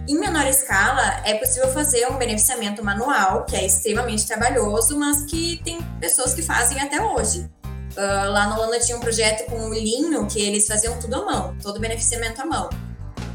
Em 0.07 0.17
menor 0.17 0.47
escala, 0.47 1.21
é 1.23 1.35
possível 1.35 1.71
fazer 1.71 2.07
um 2.11 2.17
beneficiamento 2.17 2.83
manual, 2.83 3.45
que 3.45 3.55
é 3.55 3.63
extremamente 3.63 4.25
trabalhoso, 4.25 4.97
mas 4.97 5.21
que 5.25 5.61
tem 5.63 5.79
pessoas 5.99 6.33
que 6.33 6.41
fazem 6.41 6.81
até 6.81 6.99
hoje. 6.99 7.47
Uh, 7.91 8.31
lá 8.31 8.47
na 8.47 8.57
Holanda 8.57 8.79
tinha 8.79 8.97
um 8.97 9.01
projeto 9.01 9.49
com 9.49 9.69
o 9.69 9.73
linho, 9.73 10.27
que 10.27 10.39
eles 10.39 10.67
faziam 10.67 10.99
tudo 10.99 11.15
à 11.15 11.25
mão, 11.25 11.57
todo 11.61 11.77
o 11.77 11.79
beneficiamento 11.79 12.41
à 12.41 12.45
mão. 12.45 12.69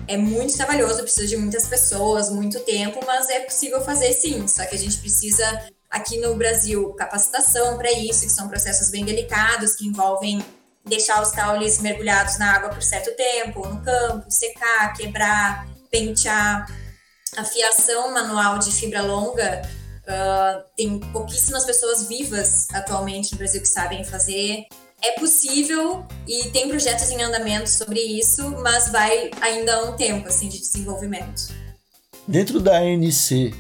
É 0.06 0.16
muito 0.16 0.56
trabalhoso, 0.56 1.02
precisa 1.02 1.26
de 1.26 1.36
muitas 1.36 1.66
pessoas, 1.66 2.30
muito 2.30 2.60
tempo, 2.60 3.00
mas 3.06 3.28
é 3.30 3.40
possível 3.40 3.80
fazer 3.80 4.12
sim. 4.12 4.46
Só 4.46 4.64
que 4.66 4.74
a 4.74 4.78
gente 4.78 4.98
precisa 4.98 5.44
aqui 5.90 6.18
no 6.18 6.34
Brasil 6.34 6.92
capacitação 6.94 7.78
para 7.78 7.90
isso, 7.92 8.22
que 8.22 8.32
são 8.32 8.48
processos 8.48 8.90
bem 8.90 9.04
delicados, 9.04 9.74
que 9.74 9.86
envolvem 9.86 10.44
deixar 10.84 11.22
os 11.22 11.30
caules 11.30 11.80
mergulhados 11.80 12.38
na 12.38 12.52
água 12.54 12.68
por 12.68 12.82
certo 12.82 13.14
tempo, 13.16 13.66
no 13.66 13.80
campo, 13.80 14.30
secar, 14.30 14.92
quebrar, 14.94 15.66
pentear. 15.90 16.66
A 17.36 17.44
fiação 17.44 18.12
manual 18.12 18.58
de 18.58 18.70
fibra 18.70 19.02
longa, 19.02 19.62
uh, 20.08 20.64
tem 20.76 20.98
pouquíssimas 21.12 21.64
pessoas 21.64 22.06
vivas 22.06 22.68
atualmente 22.72 23.32
no 23.32 23.38
Brasil 23.38 23.60
que 23.60 23.68
sabem 23.68 24.04
fazer. 24.04 24.64
É 25.02 25.18
possível 25.18 26.06
e 26.26 26.48
tem 26.48 26.68
projetos 26.68 27.10
em 27.10 27.22
andamento 27.22 27.68
sobre 27.68 28.00
isso, 28.00 28.50
mas 28.62 28.90
vai 28.90 29.30
ainda 29.40 29.84
um 29.90 29.96
tempo 29.96 30.28
assim 30.28 30.48
de 30.48 30.58
desenvolvimento. 30.58 31.52
Dentro 32.26 32.58
da 32.58 32.78
ANC, 32.78 33.52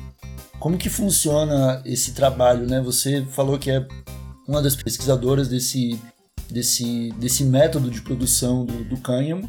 como 0.58 0.78
que 0.78 0.88
funciona 0.88 1.82
esse 1.84 2.12
trabalho, 2.12 2.66
né? 2.66 2.80
Você 2.80 3.26
falou 3.32 3.58
que 3.58 3.70
é 3.70 3.86
uma 4.48 4.62
das 4.62 4.74
pesquisadoras 4.74 5.48
desse, 5.48 6.00
desse, 6.50 7.12
desse 7.18 7.44
método 7.44 7.90
de 7.90 8.00
produção 8.00 8.64
do, 8.64 8.84
do 8.84 8.96
cânhamo, 8.96 9.48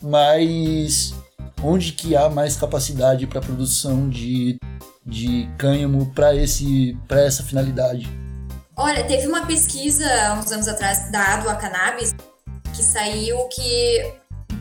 mas 0.00 1.12
onde 1.62 1.92
que 1.92 2.16
há 2.16 2.28
mais 2.28 2.56
capacidade 2.56 3.26
para 3.26 3.40
produção 3.40 4.08
de, 4.08 4.58
de 5.04 5.48
cânhamo 5.58 6.12
para 6.14 6.34
essa 6.34 7.42
finalidade? 7.42 8.08
Olha, 8.76 9.04
teve 9.04 9.26
uma 9.26 9.46
pesquisa 9.46 10.06
uns 10.34 10.50
anos 10.50 10.66
atrás 10.66 11.10
da 11.10 11.34
Adua 11.34 11.54
Cannabis 11.56 12.14
que 12.74 12.82
saiu 12.82 13.36
que 13.48 14.14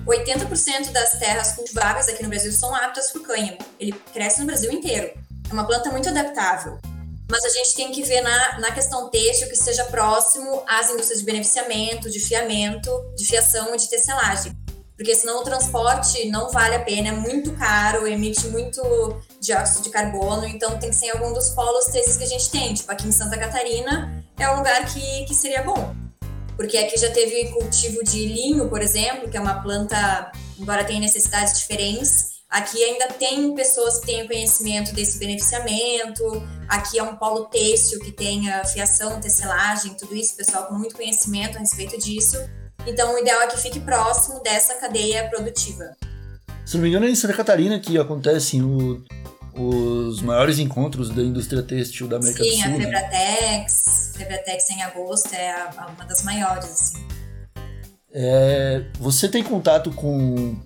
80% 0.05 0.91
das 0.91 1.11
terras 1.11 1.53
cultiváveis 1.53 2.09
aqui 2.09 2.23
no 2.23 2.29
Brasil 2.29 2.51
são 2.51 2.73
aptas 2.75 3.11
para 3.11 3.21
o 3.21 3.23
cânhamo. 3.23 3.57
Ele 3.79 3.93
cresce 4.13 4.39
no 4.41 4.45
Brasil 4.45 4.71
inteiro. 4.71 5.11
É 5.49 5.53
uma 5.53 5.65
planta 5.65 5.89
muito 5.91 6.09
adaptável. 6.09 6.77
Mas 7.31 7.45
a 7.45 7.49
gente 7.49 7.75
tem 7.75 7.91
que 7.91 8.01
ver 8.03 8.21
na, 8.21 8.59
na 8.59 8.71
questão 8.71 9.07
têxtil 9.09 9.47
que 9.47 9.55
seja 9.55 9.85
próximo 9.85 10.63
às 10.67 10.89
indústrias 10.89 11.19
de 11.19 11.25
beneficiamento, 11.25 12.09
de 12.09 12.19
fiamento, 12.19 12.89
de 13.15 13.25
fiação 13.25 13.73
e 13.75 13.77
de 13.77 13.87
tecelagem. 13.87 14.51
Porque 14.99 15.15
senão 15.15 15.39
o 15.39 15.43
transporte 15.45 16.29
não 16.29 16.51
vale 16.51 16.75
a 16.75 16.81
pena, 16.81 17.07
é 17.07 17.11
muito 17.13 17.53
caro, 17.53 18.05
emite 18.05 18.45
muito 18.49 18.81
dióxido 19.39 19.83
de 19.83 19.91
carbono, 19.91 20.45
então 20.45 20.77
tem 20.77 20.89
que 20.89 20.95
ser 20.97 21.05
em 21.05 21.11
algum 21.11 21.31
dos 21.31 21.51
polos 21.51 21.85
têxteis 21.85 22.17
que 22.17 22.23
a 22.25 22.27
gente 22.27 22.51
tem. 22.51 22.73
Tipo, 22.73 22.91
aqui 22.91 23.07
em 23.07 23.11
Santa 23.13 23.37
Catarina 23.37 24.21
é 24.37 24.51
um 24.51 24.57
lugar 24.57 24.85
que, 24.87 25.23
que 25.23 25.33
seria 25.33 25.63
bom. 25.63 25.95
Porque 26.57 26.77
aqui 26.77 26.97
já 26.97 27.09
teve 27.11 27.45
cultivo 27.53 28.03
de 28.03 28.25
linho, 28.25 28.67
por 28.67 28.81
exemplo, 28.81 29.29
que 29.29 29.37
é 29.37 29.39
uma 29.39 29.63
planta, 29.63 30.33
embora 30.59 30.83
tenha 30.83 30.99
necessidades 30.99 31.57
diferentes, 31.57 32.37
Aqui 32.49 32.83
ainda 32.83 33.09
tem 33.09 33.53
pessoas 33.53 33.99
que 33.99 34.07
têm 34.07 34.25
conhecimento 34.25 34.91
desse 34.91 35.19
beneficiamento, 35.19 36.23
aqui 36.67 36.97
é 36.97 37.03
um 37.03 37.15
polo 37.15 37.45
têxtil 37.45 37.99
que 37.99 38.11
tem 38.11 38.51
a 38.51 38.65
fiação, 38.65 39.21
tecelagem, 39.21 39.93
tudo 39.93 40.15
isso, 40.15 40.35
pessoal 40.35 40.65
com 40.65 40.73
muito 40.73 40.95
conhecimento 40.95 41.57
a 41.57 41.59
respeito 41.59 41.95
disso. 41.99 42.37
Então, 42.89 43.13
o 43.13 43.19
ideal 43.19 43.41
é 43.43 43.47
que 43.47 43.57
fique 43.57 43.79
próximo 43.79 44.41
dessa 44.41 44.73
cadeia 44.75 45.29
produtiva. 45.29 45.95
Se 46.65 46.75
não 46.75 46.83
me 46.83 46.89
engano, 46.89 47.05
é 47.05 47.09
em 47.09 47.15
Santa 47.15 47.35
Catarina 47.35 47.79
que 47.79 47.97
acontecem 47.97 48.63
o, 48.63 49.03
os 49.53 50.21
maiores 50.21 50.57
encontros 50.57 51.09
da 51.09 51.21
indústria 51.21 51.61
têxtil 51.61 52.07
da 52.07 52.17
América 52.17 52.43
Sim, 52.43 52.49
do 52.49 52.55
Sul. 52.55 52.63
Sim, 52.63 52.63
a 52.63 52.69
né? 52.69 52.85
Febratex, 52.85 54.13
Febratex 54.17 54.69
em 54.71 54.81
agosto 54.81 55.33
é 55.33 55.51
a, 55.51 55.87
uma 55.95 56.05
das 56.05 56.23
maiores, 56.23 56.65
assim. 56.65 57.07
É, 58.11 58.83
você 58.99 59.29
tem 59.29 59.43
contato 59.43 59.91
com 59.91 60.57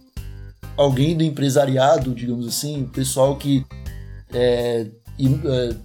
alguém 0.77 1.17
do 1.17 1.23
empresariado, 1.23 2.15
digamos 2.15 2.47
assim, 2.47 2.83
o 2.83 2.89
pessoal 2.89 3.35
que 3.35 3.65
é, 4.33 4.87
é, 5.19 5.75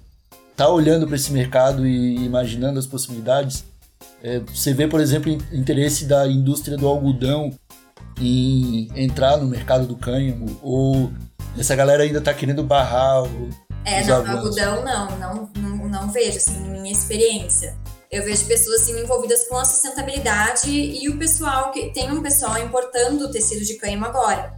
tá 0.57 0.68
olhando 0.68 1.04
para 1.07 1.16
esse 1.16 1.33
mercado 1.33 1.85
e 1.87 2.25
imaginando 2.25 2.78
as 2.78 2.87
possibilidades? 2.87 3.64
É, 4.23 4.40
você 4.40 4.73
vê, 4.73 4.87
por 4.88 5.00
exemplo, 5.00 5.33
interesse 5.52 6.05
da 6.05 6.26
indústria 6.26 6.76
do 6.76 6.87
algodão 6.87 7.50
em 8.21 8.88
entrar 8.97 9.37
no 9.37 9.47
mercado 9.47 9.87
do 9.87 9.97
cânhamo? 9.97 10.59
Ou 10.62 11.11
essa 11.57 11.75
galera 11.75 12.02
ainda 12.02 12.19
está 12.19 12.35
querendo 12.35 12.62
barrar 12.62 13.23
o, 13.25 13.50
É, 13.85 14.05
não, 14.05 14.25
no 14.25 14.31
algodão 14.38 14.85
não, 14.85 15.19
não, 15.19 15.50
não, 15.57 15.88
não 15.88 16.11
vejo, 16.11 16.37
assim, 16.37 16.59
minha 16.71 16.93
experiência. 16.93 17.76
Eu 18.11 18.25
vejo 18.25 18.47
pessoas 18.47 18.83
assim, 18.83 18.99
envolvidas 19.00 19.47
com 19.49 19.57
a 19.57 19.64
sustentabilidade 19.64 20.71
e 20.71 21.09
o 21.11 21.19
pessoal 21.19 21.71
que 21.71 21.93
tem 21.93 22.11
um 22.11 22.23
pessoal 22.23 22.59
importando 22.59 23.31
tecido 23.31 23.64
de 23.64 23.75
cânhamo 23.75 24.07
agora. 24.07 24.57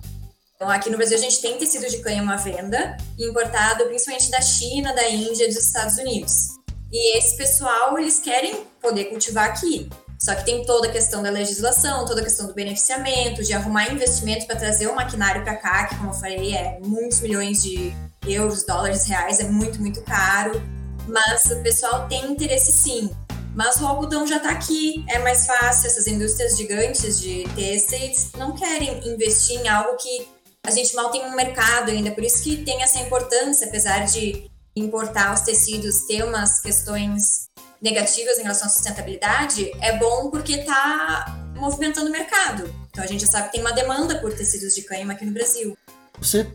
Então, 0.54 0.70
aqui 0.70 0.90
no 0.90 0.98
Brasil, 0.98 1.16
a 1.16 1.20
gente 1.20 1.40
tem 1.40 1.56
tecido 1.56 1.88
de 1.88 1.98
cânhamo 1.98 2.30
à 2.30 2.36
venda, 2.36 2.96
importado 3.18 3.86
principalmente 3.86 4.30
da 4.30 4.42
China, 4.42 4.94
da 4.94 5.08
Índia 5.08 5.48
dos 5.48 5.56
Estados 5.56 5.96
Unidos. 5.96 6.59
E 6.92 7.18
esse 7.18 7.36
pessoal, 7.36 7.98
eles 7.98 8.18
querem 8.18 8.64
poder 8.80 9.04
cultivar 9.04 9.48
aqui. 9.48 9.88
Só 10.18 10.34
que 10.34 10.44
tem 10.44 10.64
toda 10.66 10.88
a 10.88 10.92
questão 10.92 11.22
da 11.22 11.30
legislação, 11.30 12.04
toda 12.04 12.20
a 12.20 12.24
questão 12.24 12.46
do 12.46 12.52
beneficiamento, 12.52 13.42
de 13.42 13.54
arrumar 13.54 13.90
investimentos 13.90 14.44
para 14.44 14.56
trazer 14.56 14.86
o 14.86 14.94
maquinário 14.94 15.42
para 15.42 15.56
cá, 15.56 15.86
que, 15.86 15.96
como 15.96 16.10
eu 16.10 16.14
falei, 16.14 16.54
é 16.54 16.78
muitos 16.84 17.20
milhões 17.20 17.62
de 17.62 17.94
euros, 18.26 18.64
dólares, 18.64 19.06
reais, 19.06 19.40
é 19.40 19.44
muito, 19.44 19.80
muito 19.80 20.02
caro. 20.02 20.60
Mas 21.08 21.46
o 21.46 21.62
pessoal 21.62 22.06
tem 22.06 22.32
interesse 22.32 22.70
sim. 22.70 23.10
Mas 23.54 23.80
o 23.80 23.86
algodão 23.86 24.26
já 24.26 24.36
está 24.36 24.50
aqui, 24.50 25.04
é 25.08 25.18
mais 25.18 25.46
fácil. 25.46 25.86
Essas 25.86 26.06
indústrias 26.06 26.56
gigantes 26.56 27.18
de 27.20 27.44
têxteis 27.54 28.32
não 28.36 28.54
querem 28.54 29.08
investir 29.08 29.58
em 29.58 29.68
algo 29.68 29.96
que 29.96 30.28
a 30.64 30.70
gente 30.70 30.94
mal 30.94 31.10
tem 31.10 31.24
um 31.24 31.34
mercado 31.34 31.90
ainda. 31.90 32.10
Por 32.10 32.22
isso 32.22 32.42
que 32.42 32.58
tem 32.58 32.82
essa 32.82 33.00
importância, 33.00 33.66
apesar 33.66 34.04
de 34.04 34.49
importar 34.74 35.34
os 35.34 35.40
tecidos 35.40 36.02
ter 36.06 36.24
umas 36.24 36.60
questões 36.60 37.48
negativas 37.80 38.38
em 38.38 38.42
relação 38.42 38.66
à 38.66 38.70
sustentabilidade, 38.70 39.70
é 39.80 39.96
bom 39.96 40.30
porque 40.30 40.52
está 40.52 41.38
movimentando 41.56 42.08
o 42.08 42.12
mercado. 42.12 42.72
Então 42.90 43.02
a 43.02 43.06
gente 43.06 43.22
já 43.22 43.26
sabe 43.26 43.46
que 43.46 43.52
tem 43.52 43.60
uma 43.60 43.72
demanda 43.72 44.18
por 44.18 44.32
tecidos 44.32 44.74
de 44.74 44.82
cânhamo 44.82 45.12
aqui 45.12 45.24
no 45.24 45.32
Brasil. 45.32 45.76
Você 46.18 46.46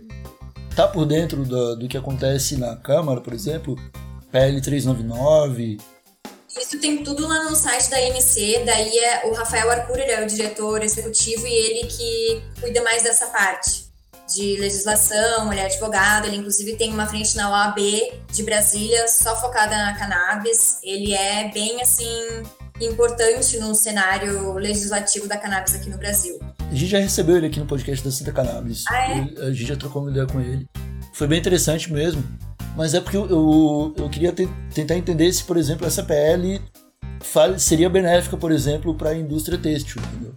tá 0.76 0.88
por 0.88 1.06
dentro 1.06 1.44
do, 1.44 1.76
do 1.76 1.88
que 1.88 1.98
acontece 1.98 2.58
na 2.58 2.76
Câmara, 2.76 3.22
por 3.22 3.34
exemplo? 3.34 3.76
PL 4.32 4.62
399, 4.62 5.78
isso 6.60 6.80
tem 6.80 7.04
tudo 7.04 7.28
lá 7.28 7.44
no 7.44 7.56
site 7.56 7.90
da 7.90 8.02
INC, 8.02 8.64
daí 8.66 8.98
é 8.98 9.28
o 9.28 9.34
Rafael 9.34 9.70
Arcuri, 9.70 10.02
ele 10.02 10.12
é 10.12 10.24
o 10.24 10.28
diretor 10.28 10.82
executivo 10.84 11.46
e 11.46 11.54
ele 11.54 11.88
que 11.88 12.42
cuida 12.62 12.82
mais 12.82 13.04
dessa 13.04 13.28
parte 13.28 13.85
de 14.28 14.58
legislação, 14.58 15.52
ele 15.52 15.62
é 15.62 15.66
advogado, 15.66 16.26
ele 16.26 16.38
inclusive 16.38 16.76
tem 16.76 16.94
uma 16.94 17.06
frente 17.06 17.36
na 17.36 17.50
OAB 17.50 17.78
de 18.32 18.44
Brasília 18.44 19.08
só 19.08 19.36
focada 19.40 19.76
na 19.76 19.94
cannabis. 19.98 20.80
Ele 20.84 21.14
é 21.14 21.52
bem 21.52 21.82
assim 21.82 22.44
importante 22.82 23.58
no 23.58 23.74
cenário 23.74 24.54
legislativo 24.54 25.28
da 25.28 25.38
cannabis 25.38 25.76
aqui 25.76 25.90
no 25.90 25.98
Brasil. 25.98 26.40
A 26.60 26.74
gente 26.74 26.88
já 26.88 27.00
recebeu 27.00 27.38
ele 27.38 27.48
aqui 27.48 27.60
no 27.60 27.66
podcast 27.66 28.04
da 28.04 28.12
Santa 28.12 28.32
Cannabis. 28.32 28.84
Ah, 28.88 29.12
é? 29.12 29.48
A 29.48 29.52
gente 29.52 29.66
já 29.66 29.76
trocou 29.76 30.02
uma 30.02 30.12
ideia 30.12 30.26
com 30.26 30.42
ele. 30.42 30.68
Foi 31.14 31.28
bem 31.28 31.40
interessante 31.40 31.92
mesmo. 31.94 32.24
Mas 32.76 32.94
é 32.94 33.00
porque 33.00 33.16
eu, 33.16 33.30
eu, 33.30 33.96
eu 33.98 34.10
queria 34.10 34.34
te, 34.34 34.50
tentar 34.74 34.96
entender 34.96 35.32
se, 35.32 35.44
por 35.44 35.56
exemplo, 35.56 35.88
essa 35.88 36.04
PL 36.04 36.62
seria 37.58 37.90
benéfica, 37.90 38.36
por 38.36 38.52
exemplo, 38.52 38.94
para 38.94 39.12
a 39.12 39.16
indústria 39.16 39.58
têxtil, 39.58 40.02
entendeu? 40.02 40.36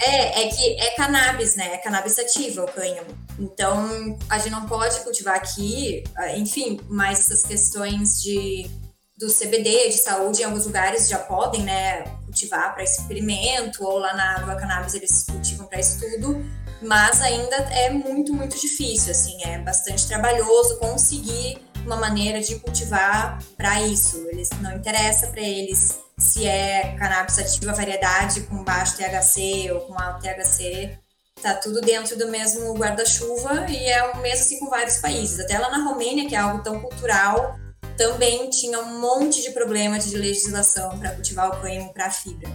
É, 0.00 0.42
é 0.42 0.48
que 0.48 0.80
é 0.80 0.90
cannabis, 0.92 1.56
né? 1.56 1.74
É 1.74 1.78
cannabis 1.78 2.14
sativa 2.14 2.64
o 2.64 2.72
cânhamo. 2.72 3.08
Então, 3.38 4.18
a 4.28 4.38
gente 4.38 4.50
não 4.50 4.66
pode 4.66 5.00
cultivar 5.00 5.36
aqui, 5.36 6.04
enfim, 6.36 6.80
mas 6.88 7.20
essas 7.20 7.42
questões 7.42 8.22
de 8.22 8.70
do 9.18 9.26
CBD, 9.26 9.88
de 9.88 9.98
saúde, 9.98 10.42
em 10.42 10.44
alguns 10.44 10.64
lugares 10.64 11.08
já 11.08 11.18
podem, 11.18 11.62
né, 11.64 12.04
cultivar 12.24 12.72
para 12.72 12.84
experimento, 12.84 13.84
ou 13.84 13.98
lá 13.98 14.14
na 14.14 14.36
água 14.36 14.54
cannabis 14.54 14.94
eles 14.94 15.24
cultivam 15.24 15.66
para 15.66 15.80
estudo, 15.80 16.40
mas 16.80 17.20
ainda 17.20 17.56
é 17.56 17.90
muito, 17.90 18.32
muito 18.32 18.56
difícil, 18.56 19.10
assim, 19.10 19.42
é 19.42 19.58
bastante 19.58 20.06
trabalhoso 20.06 20.78
conseguir 20.78 21.58
uma 21.84 21.96
maneira 21.96 22.40
de 22.40 22.60
cultivar 22.60 23.42
para 23.56 23.82
isso. 23.82 24.24
Eles 24.30 24.50
não 24.60 24.76
interessa 24.76 25.26
para 25.28 25.40
eles 25.40 25.98
se 26.18 26.44
é 26.46 26.96
cannabis 26.98 27.34
sativa 27.34 27.72
variedade 27.72 28.40
com 28.42 28.64
baixo 28.64 28.96
THC 28.96 29.70
ou 29.72 29.80
com 29.82 29.98
alto 29.98 30.20
THC. 30.20 30.98
Tá 31.40 31.54
tudo 31.54 31.80
dentro 31.80 32.18
do 32.18 32.26
mesmo 32.28 32.74
guarda-chuva 32.74 33.66
e 33.70 33.86
é 33.86 34.02
o 34.10 34.20
mesmo 34.20 34.44
assim 34.44 34.58
com 34.58 34.68
vários 34.68 34.98
países. 34.98 35.38
Até 35.38 35.56
lá 35.56 35.70
na 35.70 35.84
Romênia, 35.84 36.28
que 36.28 36.34
é 36.34 36.38
algo 36.38 36.64
tão 36.64 36.80
cultural, 36.80 37.56
também 37.96 38.50
tinha 38.50 38.80
um 38.80 39.00
monte 39.00 39.40
de 39.42 39.50
problemas 39.52 40.10
de 40.10 40.16
legislação 40.16 40.98
para 40.98 41.12
cultivar 41.12 41.48
o 41.48 41.60
cânhamo 41.60 41.92
para 41.92 42.10
fibra. 42.10 42.48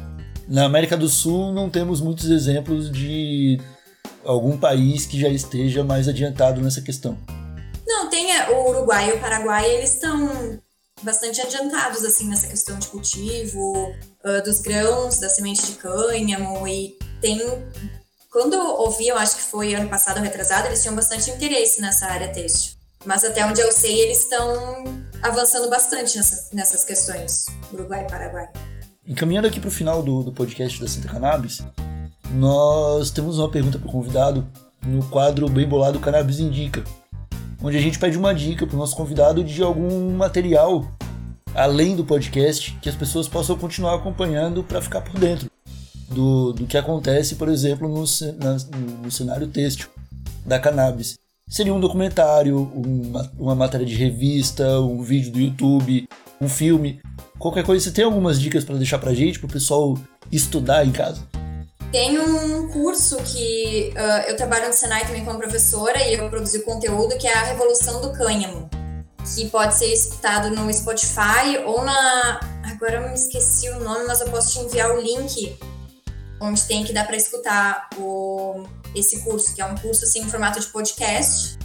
Na 0.48 0.66
América 0.66 0.98
do 0.98 1.08
Sul 1.08 1.54
não 1.54 1.70
temos 1.70 2.02
muitos 2.02 2.30
exemplos 2.30 2.92
de 2.92 3.58
algum 4.26 4.58
país 4.58 5.06
que 5.06 5.20
já 5.20 5.30
esteja 5.30 5.84
mais 5.84 6.10
adiantado 6.10 6.62
nessa 6.62 6.82
questão. 6.82 7.18
Não, 7.88 8.10
tem 8.10 8.28
o 8.50 8.70
Uruguai 8.70 9.10
e 9.10 9.14
o 9.14 9.20
Paraguai, 9.20 9.70
eles 9.70 9.94
estão 9.94 10.53
bastante 11.04 11.42
adiantados 11.42 12.04
assim 12.04 12.28
nessa 12.28 12.48
questão 12.48 12.80
de 12.80 12.88
cultivo 12.88 13.94
uh, 14.24 14.44
dos 14.44 14.60
grãos, 14.60 15.20
da 15.20 15.30
semente 15.30 15.66
de 15.66 15.74
cânhamo 15.74 16.68
e 16.68 16.98
tem 17.22 17.40
quando 18.34 18.56
eu 18.56 18.66
ouvi, 18.66 19.08
eu 19.08 19.16
acho 19.16 19.36
que 19.36 19.44
foi 19.44 19.76
ano 19.76 19.88
passado 19.88 20.18
ou 20.18 20.24
retrasado, 20.24 20.66
eles 20.66 20.82
tinham 20.82 20.96
bastante 20.96 21.30
interesse 21.30 21.80
nessa 21.80 22.08
área 22.08 22.34
têxtil. 22.34 22.74
Mas 23.06 23.24
até 23.24 23.46
onde 23.46 23.62
eu 23.62 23.72
sei, 23.72 24.00
eles 24.00 24.22
estão 24.22 24.84
avançando 25.22 25.70
bastante 25.70 26.18
nessas, 26.18 26.52
nessas 26.52 26.84
questões, 26.84 27.46
Uruguai 27.72 28.04
e 28.04 28.08
Paraguai. 28.10 28.50
Encaminhando 29.06 29.48
aqui 29.48 29.60
para 29.60 29.68
o 29.68 29.72
final 29.72 30.02
do, 30.02 30.24
do 30.24 30.32
podcast 30.32 30.82
da 30.82 30.88
Santa 30.88 31.10
Cannabis, 31.10 31.62
nós 32.32 33.12
temos 33.12 33.38
uma 33.38 33.52
pergunta 33.52 33.78
para 33.78 33.88
o 33.88 33.92
convidado 33.92 34.48
no 34.82 35.08
quadro 35.10 35.48
Bem 35.48 35.68
Bolado 35.68 36.00
Cannabis 36.00 36.40
Indica, 36.40 36.84
onde 37.64 37.78
a 37.78 37.82
gente 37.82 37.98
pede 37.98 38.18
uma 38.18 38.36
dica 38.36 38.68
para 38.68 38.76
o 38.76 38.80
nosso 38.80 38.96
convidado 38.96 39.44
de 39.44 39.64
algum 39.64 40.12
material 40.12 40.86
além 41.56 41.96
do 41.96 42.04
podcast 42.04 42.78
que 42.82 42.90
as 42.90 42.96
pessoas 42.96 43.28
possam 43.28 43.58
continuar 43.58 43.96
acompanhando 43.96 44.64
para 44.64 44.82
ficar 44.82 45.02
por 45.02 45.20
dentro 45.20 45.50
do, 46.10 46.54
do 46.54 46.66
que 46.66 46.78
acontece, 46.78 47.36
por 47.36 47.48
exemplo, 47.48 47.88
no, 47.88 48.04
na, 48.38 48.58
no 49.04 49.12
cenário 49.12 49.48
têxtil 49.48 49.88
da 50.46 50.60
cannabis. 50.60 51.18
Seria 51.48 51.74
um 51.74 51.80
documentário, 51.80 52.58
uma, 52.74 53.32
uma 53.38 53.56
matéria 53.56 53.86
de 53.86 53.96
revista, 53.96 54.80
um 54.82 55.02
vídeo 55.02 55.32
do 55.32 55.40
YouTube, 55.40 56.08
um 56.42 56.50
filme, 56.50 57.00
qualquer 57.38 57.64
coisa. 57.64 57.84
Você 57.84 57.92
tem 57.92 58.06
algumas 58.06 58.40
dicas 58.40 58.64
para 58.64 58.76
deixar 58.76 59.00
para 59.00 59.14
gente, 59.14 59.40
para 59.40 59.48
o 59.48 59.52
pessoal 59.52 59.98
estudar 60.32 60.86
em 60.86 60.92
casa? 60.92 61.22
Tem 61.94 62.18
um 62.20 62.70
curso 62.70 63.18
que 63.18 63.94
uh, 63.96 64.28
eu 64.28 64.36
trabalho 64.36 64.68
no 64.68 64.74
Senai 64.74 65.06
também 65.06 65.24
como 65.24 65.38
professora 65.38 66.04
e 66.04 66.16
eu 66.16 66.28
produzi 66.28 66.64
conteúdo 66.64 67.16
que 67.20 67.28
é 67.28 67.34
a 67.36 67.44
Revolução 67.44 68.02
do 68.02 68.12
Cânhamo, 68.12 68.68
que 69.36 69.48
pode 69.50 69.76
ser 69.76 69.94
escutado 69.94 70.50
no 70.50 70.74
Spotify 70.74 71.60
ou 71.64 71.86
na. 71.86 72.40
Agora 72.64 72.96
eu 72.96 73.10
me 73.10 73.14
esqueci 73.14 73.70
o 73.70 73.80
nome, 73.80 74.06
mas 74.06 74.22
eu 74.22 74.30
posso 74.32 74.54
te 74.54 74.66
enviar 74.66 74.90
o 74.90 75.00
link 75.00 75.56
onde 76.42 76.64
tem 76.64 76.84
que 76.84 76.92
dar 76.92 77.06
para 77.06 77.16
escutar 77.16 77.88
o, 77.96 78.64
esse 78.96 79.22
curso, 79.22 79.54
que 79.54 79.62
é 79.62 79.66
um 79.66 79.76
curso 79.76 80.04
assim, 80.04 80.22
em 80.22 80.28
formato 80.28 80.60
de 80.60 80.66
podcast, 80.70 81.60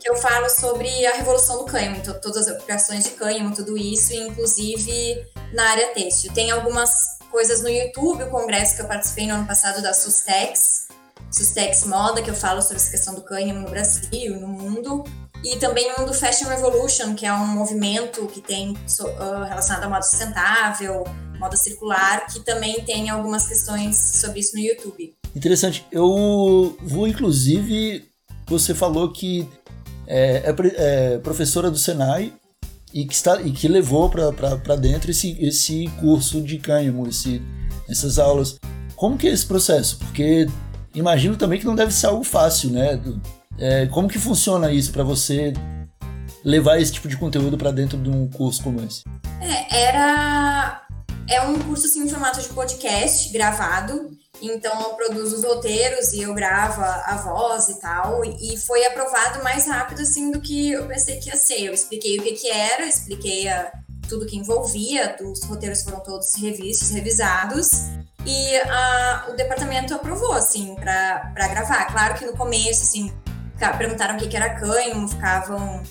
que 0.00 0.08
eu 0.08 0.16
falo 0.16 0.48
sobre 0.48 1.06
a 1.06 1.14
revolução 1.14 1.58
do 1.58 1.64
cânhamo, 1.64 1.96
então, 1.96 2.18
todas 2.20 2.46
as 2.46 2.54
aplicações 2.54 3.04
de 3.04 3.10
cânhamo, 3.10 3.54
tudo 3.54 3.76
isso, 3.76 4.12
inclusive 4.12 5.26
na 5.52 5.70
área 5.70 5.88
têxtil. 5.88 6.32
Tem 6.32 6.50
algumas 6.50 7.18
coisas 7.30 7.62
no 7.62 7.68
YouTube, 7.68 8.22
o 8.22 8.30
congresso 8.30 8.76
que 8.76 8.82
eu 8.82 8.86
participei 8.86 9.26
no 9.26 9.34
ano 9.34 9.46
passado 9.46 9.82
da 9.82 9.92
Sustex, 9.92 10.88
Sustex 11.30 11.84
Moda, 11.84 12.22
que 12.22 12.30
eu 12.30 12.34
falo 12.34 12.62
sobre 12.62 12.76
essa 12.76 12.90
questão 12.90 13.14
do 13.14 13.22
cânhamo 13.22 13.60
no 13.60 13.70
Brasil, 13.70 14.40
no 14.40 14.48
mundo, 14.48 15.04
e 15.44 15.56
também 15.56 15.92
um 15.98 16.04
do 16.04 16.14
Fashion 16.14 16.48
Revolution, 16.48 17.14
que 17.14 17.26
é 17.26 17.32
um 17.32 17.46
movimento 17.46 18.26
que 18.26 18.40
tem 18.40 18.72
uh, 18.72 19.44
relacionado 19.44 19.84
à 19.84 19.88
moda 19.88 20.02
sustentável, 20.02 21.04
moda 21.38 21.56
circular, 21.56 22.26
que 22.26 22.40
também 22.40 22.84
tem 22.84 23.10
algumas 23.10 23.46
questões 23.46 23.96
sobre 23.96 24.40
isso 24.40 24.56
no 24.56 24.62
YouTube. 24.62 25.14
Interessante. 25.36 25.86
Eu 25.92 26.76
vou 26.82 27.06
inclusive 27.06 28.08
você 28.48 28.74
falou 28.74 29.12
que 29.12 29.46
é, 30.08 30.42
é, 30.46 31.14
é 31.14 31.18
professora 31.18 31.70
do 31.70 31.78
Senai 31.78 32.32
e 32.92 33.04
que, 33.04 33.12
está, 33.12 33.40
e 33.42 33.52
que 33.52 33.68
levou 33.68 34.08
para 34.08 34.76
dentro 34.76 35.10
esse, 35.10 35.36
esse 35.38 35.86
curso 36.00 36.40
de 36.40 36.58
cânhamo, 36.58 37.06
esse, 37.06 37.42
essas 37.88 38.18
aulas. 38.18 38.56
Como 38.96 39.18
que 39.18 39.28
é 39.28 39.30
esse 39.30 39.46
processo? 39.46 39.98
Porque 39.98 40.48
imagino 40.94 41.36
também 41.36 41.60
que 41.60 41.66
não 41.66 41.74
deve 41.74 41.92
ser 41.92 42.06
algo 42.06 42.24
fácil, 42.24 42.70
né? 42.70 43.00
É, 43.58 43.86
como 43.86 44.08
que 44.08 44.18
funciona 44.18 44.72
isso 44.72 44.90
para 44.90 45.04
você 45.04 45.52
levar 46.44 46.80
esse 46.80 46.92
tipo 46.92 47.08
de 47.08 47.16
conteúdo 47.16 47.58
para 47.58 47.70
dentro 47.70 47.98
de 47.98 48.08
um 48.08 48.28
curso 48.28 48.62
como 48.62 48.80
esse? 48.82 49.02
É, 49.40 49.84
era 49.84 50.86
é 51.28 51.42
um 51.42 51.58
curso 51.58 51.86
assim 51.86 52.04
em 52.04 52.08
formato 52.08 52.40
de 52.40 52.48
podcast 52.48 53.30
gravado 53.30 54.17
então 54.40 54.80
eu 54.82 54.90
produzo 54.90 55.36
os 55.36 55.44
roteiros 55.44 56.12
e 56.12 56.22
eu 56.22 56.34
gravo 56.34 56.82
a, 56.82 57.16
voz 57.16 57.68
e 57.68 57.80
tal. 57.80 58.24
E 58.24 58.56
foi 58.56 58.84
aprovado 58.86 59.42
mais 59.42 59.66
rápido 59.66 60.02
assim 60.02 60.30
do 60.30 60.40
que 60.40 60.72
eu 60.72 60.86
pensei 60.86 61.18
que 61.18 61.28
ia 61.28 61.36
ser. 61.36 61.62
Eu 61.62 61.74
expliquei 61.74 62.18
o 62.18 62.22
que, 62.22 62.32
que 62.32 62.50
era, 62.50 62.86
expliquei 62.86 63.48
a, 63.48 63.72
tudo 64.08 64.26
que 64.26 64.36
envolvia, 64.36 65.16
os 65.22 65.44
roteiros 65.44 65.82
foram 65.82 66.00
todos 66.00 66.34
revistos, 66.36 66.90
revisados. 66.90 67.70
E 68.26 68.56
a, 68.56 69.26
o 69.30 69.32
departamento 69.34 69.94
aprovou, 69.94 70.32
assim, 70.32 70.74
para 70.74 71.48
gravar. 71.48 71.86
Claro 71.86 72.14
que 72.14 72.26
no 72.26 72.36
começo, 72.36 72.82
assim, 72.82 73.12
perguntaram 73.78 74.16
o 74.16 74.18
que, 74.18 74.28
que 74.28 74.36
era 74.36 74.54
cânhamo, 74.54 75.08
ficavam. 75.08 75.82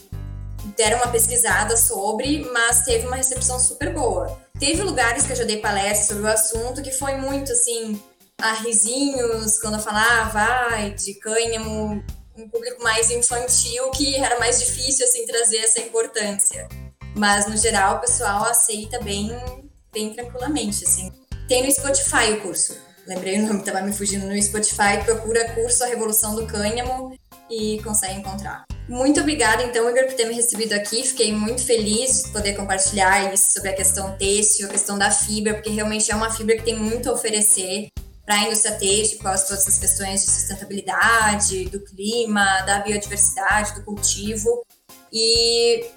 deram 0.75 0.97
uma 0.97 1.07
pesquisada 1.07 1.77
sobre, 1.77 2.47
mas 2.51 2.83
teve 2.83 3.07
uma 3.07 3.15
recepção 3.15 3.59
super 3.59 3.93
boa. 3.93 4.39
Teve 4.59 4.83
lugares 4.83 5.25
que 5.25 5.33
eu 5.33 5.37
já 5.37 5.43
dei 5.43 5.57
palestra 5.57 6.15
sobre 6.15 6.23
o 6.23 6.33
assunto 6.33 6.81
que 6.81 6.91
foi 6.91 7.15
muito, 7.17 7.51
assim, 7.51 8.01
a 8.41 8.53
risinhos 8.53 9.59
quando 9.59 9.75
eu 9.75 9.79
falava 9.79 10.39
ai, 10.39 10.91
de 10.91 11.15
cânhamo, 11.15 12.03
um 12.37 12.49
público 12.49 12.83
mais 12.83 13.09
infantil 13.09 13.89
que 13.91 14.15
era 14.15 14.39
mais 14.39 14.59
difícil 14.59 15.05
assim 15.05 15.25
trazer 15.25 15.57
essa 15.57 15.79
importância. 15.81 16.67
Mas 17.15 17.47
no 17.47 17.57
geral 17.57 17.97
o 17.97 17.99
pessoal 17.99 18.43
aceita 18.43 18.99
bem, 19.01 19.31
bem 19.91 20.13
tranquilamente 20.13 20.83
assim. 20.83 21.11
Tem 21.47 21.65
no 21.65 21.71
Spotify 21.71 22.33
o 22.33 22.41
curso. 22.41 22.77
Lembrei 23.07 23.39
o 23.39 23.47
nome, 23.47 23.59
estava 23.59 23.81
me 23.81 23.93
fugindo 23.93 24.27
no 24.27 24.39
Spotify, 24.41 25.03
procura 25.03 25.53
curso 25.53 25.83
A 25.83 25.87
Revolução 25.87 26.35
do 26.35 26.45
Cânhamo 26.45 27.17
e 27.49 27.81
consegue 27.81 28.19
encontrar. 28.19 28.65
Muito 28.87 29.19
obrigada, 29.21 29.63
então, 29.63 29.89
Igor, 29.89 30.05
por 30.05 30.13
ter 30.13 30.25
me 30.25 30.33
recebido 30.33 30.73
aqui. 30.73 31.03
Fiquei 31.03 31.33
muito 31.33 31.65
feliz 31.65 32.23
de 32.23 32.31
poder 32.31 32.53
compartilhar 32.53 33.33
isso 33.33 33.53
sobre 33.53 33.69
a 33.69 33.75
questão 33.75 34.15
têxtil, 34.17 34.67
a 34.67 34.71
questão 34.71 34.97
da 34.97 35.09
fibra, 35.09 35.53
porque 35.53 35.69
realmente 35.69 36.11
é 36.11 36.15
uma 36.15 36.31
fibra 36.31 36.57
que 36.57 36.63
tem 36.63 36.75
muito 36.75 37.09
a 37.09 37.13
oferecer 37.13 37.89
para 38.27 38.35
a 38.35 38.43
indústria 38.43 38.75
têxtil, 38.75 39.19
com 39.19 39.23
todas 39.23 39.51
essas 39.51 39.77
questões 39.77 40.25
de 40.25 40.29
sustentabilidade, 40.29 41.69
do 41.69 41.79
clima, 41.79 42.43
da 42.65 42.79
biodiversidade, 42.79 43.73
do 43.75 43.85
cultivo. 43.85 44.65
E 45.13 45.89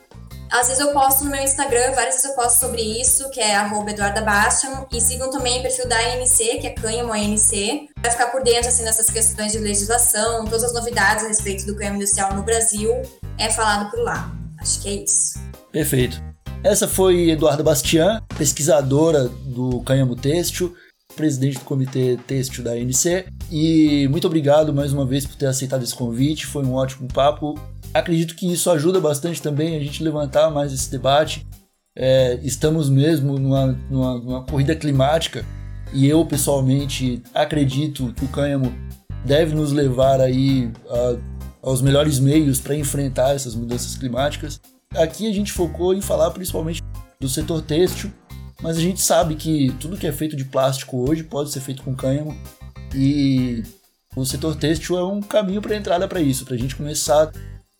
às 0.49 0.69
vezes 0.69 0.81
eu 0.81 0.93
posto 0.93 1.25
no 1.25 1.31
meu 1.31 1.43
Instagram, 1.43 1.93
várias 1.93 2.15
vezes 2.15 2.31
eu 2.31 2.37
posto 2.37 2.61
sobre 2.61 2.83
isso, 2.83 3.29
que 3.31 3.41
é 3.41 3.57
@eduardabastian 3.57 4.87
e 4.93 5.01
sigam 5.01 5.29
também 5.29 5.59
o 5.59 5.63
perfil 5.63 5.89
da 5.89 5.97
ANC, 5.97 6.59
que 6.61 6.69
é 6.69 6.71
Cânhamo 6.71 7.13
ANC, 7.13 7.89
vai 8.01 8.13
ficar 8.13 8.29
por 8.29 8.45
dentro 8.45 8.69
assim 8.69 8.85
dessas 8.85 9.11
questões 9.11 9.51
de 9.51 9.59
legislação, 9.59 10.45
todas 10.45 10.63
as 10.63 10.73
novidades 10.73 11.25
a 11.25 11.29
respeito 11.29 11.67
do 11.67 11.75
cânhamo 11.75 11.97
industrial 11.97 12.33
no 12.35 12.45
Brasil 12.45 12.91
é 13.39 13.51
falado 13.51 13.91
por 13.91 13.99
lá. 14.05 14.31
Acho 14.61 14.81
que 14.83 14.89
é 14.89 14.93
isso. 15.03 15.41
Perfeito. 15.73 16.23
Essa 16.63 16.87
foi 16.87 17.31
Eduarda 17.31 17.65
Bastian, 17.65 18.23
pesquisadora 18.39 19.29
do 19.29 19.83
cânhamo 19.83 20.15
têxtil 20.15 20.77
presidente 21.17 21.59
do 21.59 21.65
comitê 21.65 22.19
têxtil 22.27 22.65
da 22.65 22.73
ANC. 22.73 23.27
E 23.51 24.09
muito 24.09 24.27
obrigado 24.27 24.73
mais 24.73 24.93
uma 24.93 25.05
vez 25.05 25.27
por 25.27 25.37
ter 25.37 25.47
aceitado 25.47 25.83
esse 25.83 25.95
convite, 25.95 26.47
foi 26.47 26.65
um 26.65 26.75
ótimo 26.75 27.09
papo. 27.09 27.59
Acredito 27.93 28.35
que 28.35 28.51
isso 28.51 28.71
ajuda 28.71 29.01
bastante 29.01 29.43
também 29.43 29.77
a 29.77 29.81
gente 29.81 30.03
levantar 30.03 30.51
mais 30.51 30.73
esse 30.73 30.91
debate. 30.91 31.47
É, 31.97 32.39
estamos 32.43 32.89
mesmo 32.89 33.39
numa, 33.39 33.79
numa, 33.91 34.19
numa 34.19 34.45
corrida 34.45 34.77
climática 34.77 35.45
e 35.93 36.09
eu 36.09 36.25
pessoalmente 36.25 37.23
acredito 37.35 38.13
que 38.15 38.25
o 38.25 38.29
cânhamo 38.29 38.73
deve 39.25 39.55
nos 39.55 39.73
levar 39.73 40.21
aí 40.21 40.71
a, 40.89 41.17
aos 41.63 41.83
melhores 41.83 42.19
meios 42.19 42.61
para 42.61 42.77
enfrentar 42.77 43.35
essas 43.35 43.55
mudanças 43.55 43.97
climáticas. 43.97 44.61
Aqui 44.95 45.29
a 45.29 45.33
gente 45.33 45.53
focou 45.53 45.95
em 45.95 46.01
falar 46.01 46.31
principalmente 46.31 46.83
do 47.21 47.29
setor 47.29 47.61
têxtil, 47.63 48.11
mas 48.63 48.77
a 48.77 48.81
gente 48.81 49.01
sabe 49.01 49.35
que 49.35 49.75
tudo 49.81 49.97
que 49.97 50.07
é 50.07 50.13
feito 50.13 50.37
de 50.37 50.45
plástico 50.45 51.09
hoje 51.09 51.23
pode 51.23 51.51
ser 51.51 51.61
feito 51.61 51.83
com 51.83 51.95
cânhamo 51.95 52.37
e 52.95 53.63
o 54.17 54.25
setor 54.25 54.57
têxtil 54.57 54.99
é 54.99 55.05
um 55.05 55.21
caminho 55.21 55.63
para 55.63 55.77
entrada 55.77 56.07
para 56.09 56.21
isso, 56.21 56.45
para 56.45 56.55
a 56.55 56.59
gente 56.59 56.77
começar 56.77 57.31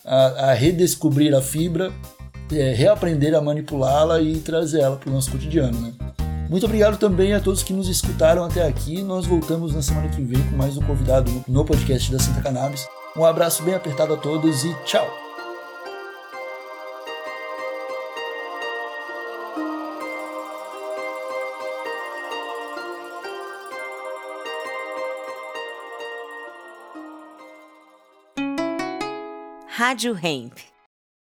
a, 0.05 0.51
a 0.51 0.53
redescobrir 0.53 1.35
a 1.35 1.43
fibra, 1.43 1.93
é, 2.53 2.73
reaprender 2.73 3.35
a 3.35 3.41
manipulá-la 3.41 4.21
e 4.21 4.37
trazer 4.39 4.81
ela 4.81 4.97
para 4.97 5.11
o 5.11 5.13
nosso 5.13 5.31
cotidiano. 5.31 5.79
Né? 5.81 5.93
Muito 6.49 6.67
obrigado 6.67 6.99
também 6.99 7.33
a 7.33 7.41
todos 7.41 7.63
que 7.63 7.73
nos 7.73 7.89
escutaram 7.89 8.45
até 8.45 8.67
aqui. 8.67 9.03
Nós 9.03 9.27
voltamos 9.27 9.75
na 9.75 9.83
semana 9.83 10.09
que 10.09 10.23
vem 10.23 10.43
com 10.49 10.57
mais 10.57 10.77
um 10.77 10.83
convidado 10.83 11.45
no 11.47 11.65
podcast 11.65 12.11
da 12.11 12.19
Santa 12.19 12.43
Cannabis. 12.43 12.87
Um 13.17 13.25
abraço 13.25 13.63
bem 13.63 13.75
apertado 13.75 14.15
a 14.15 14.17
todos 14.17 14.65
e 14.65 14.75
tchau! 14.85 15.30
Rádio 29.81 30.13
Hemp. 30.13 30.70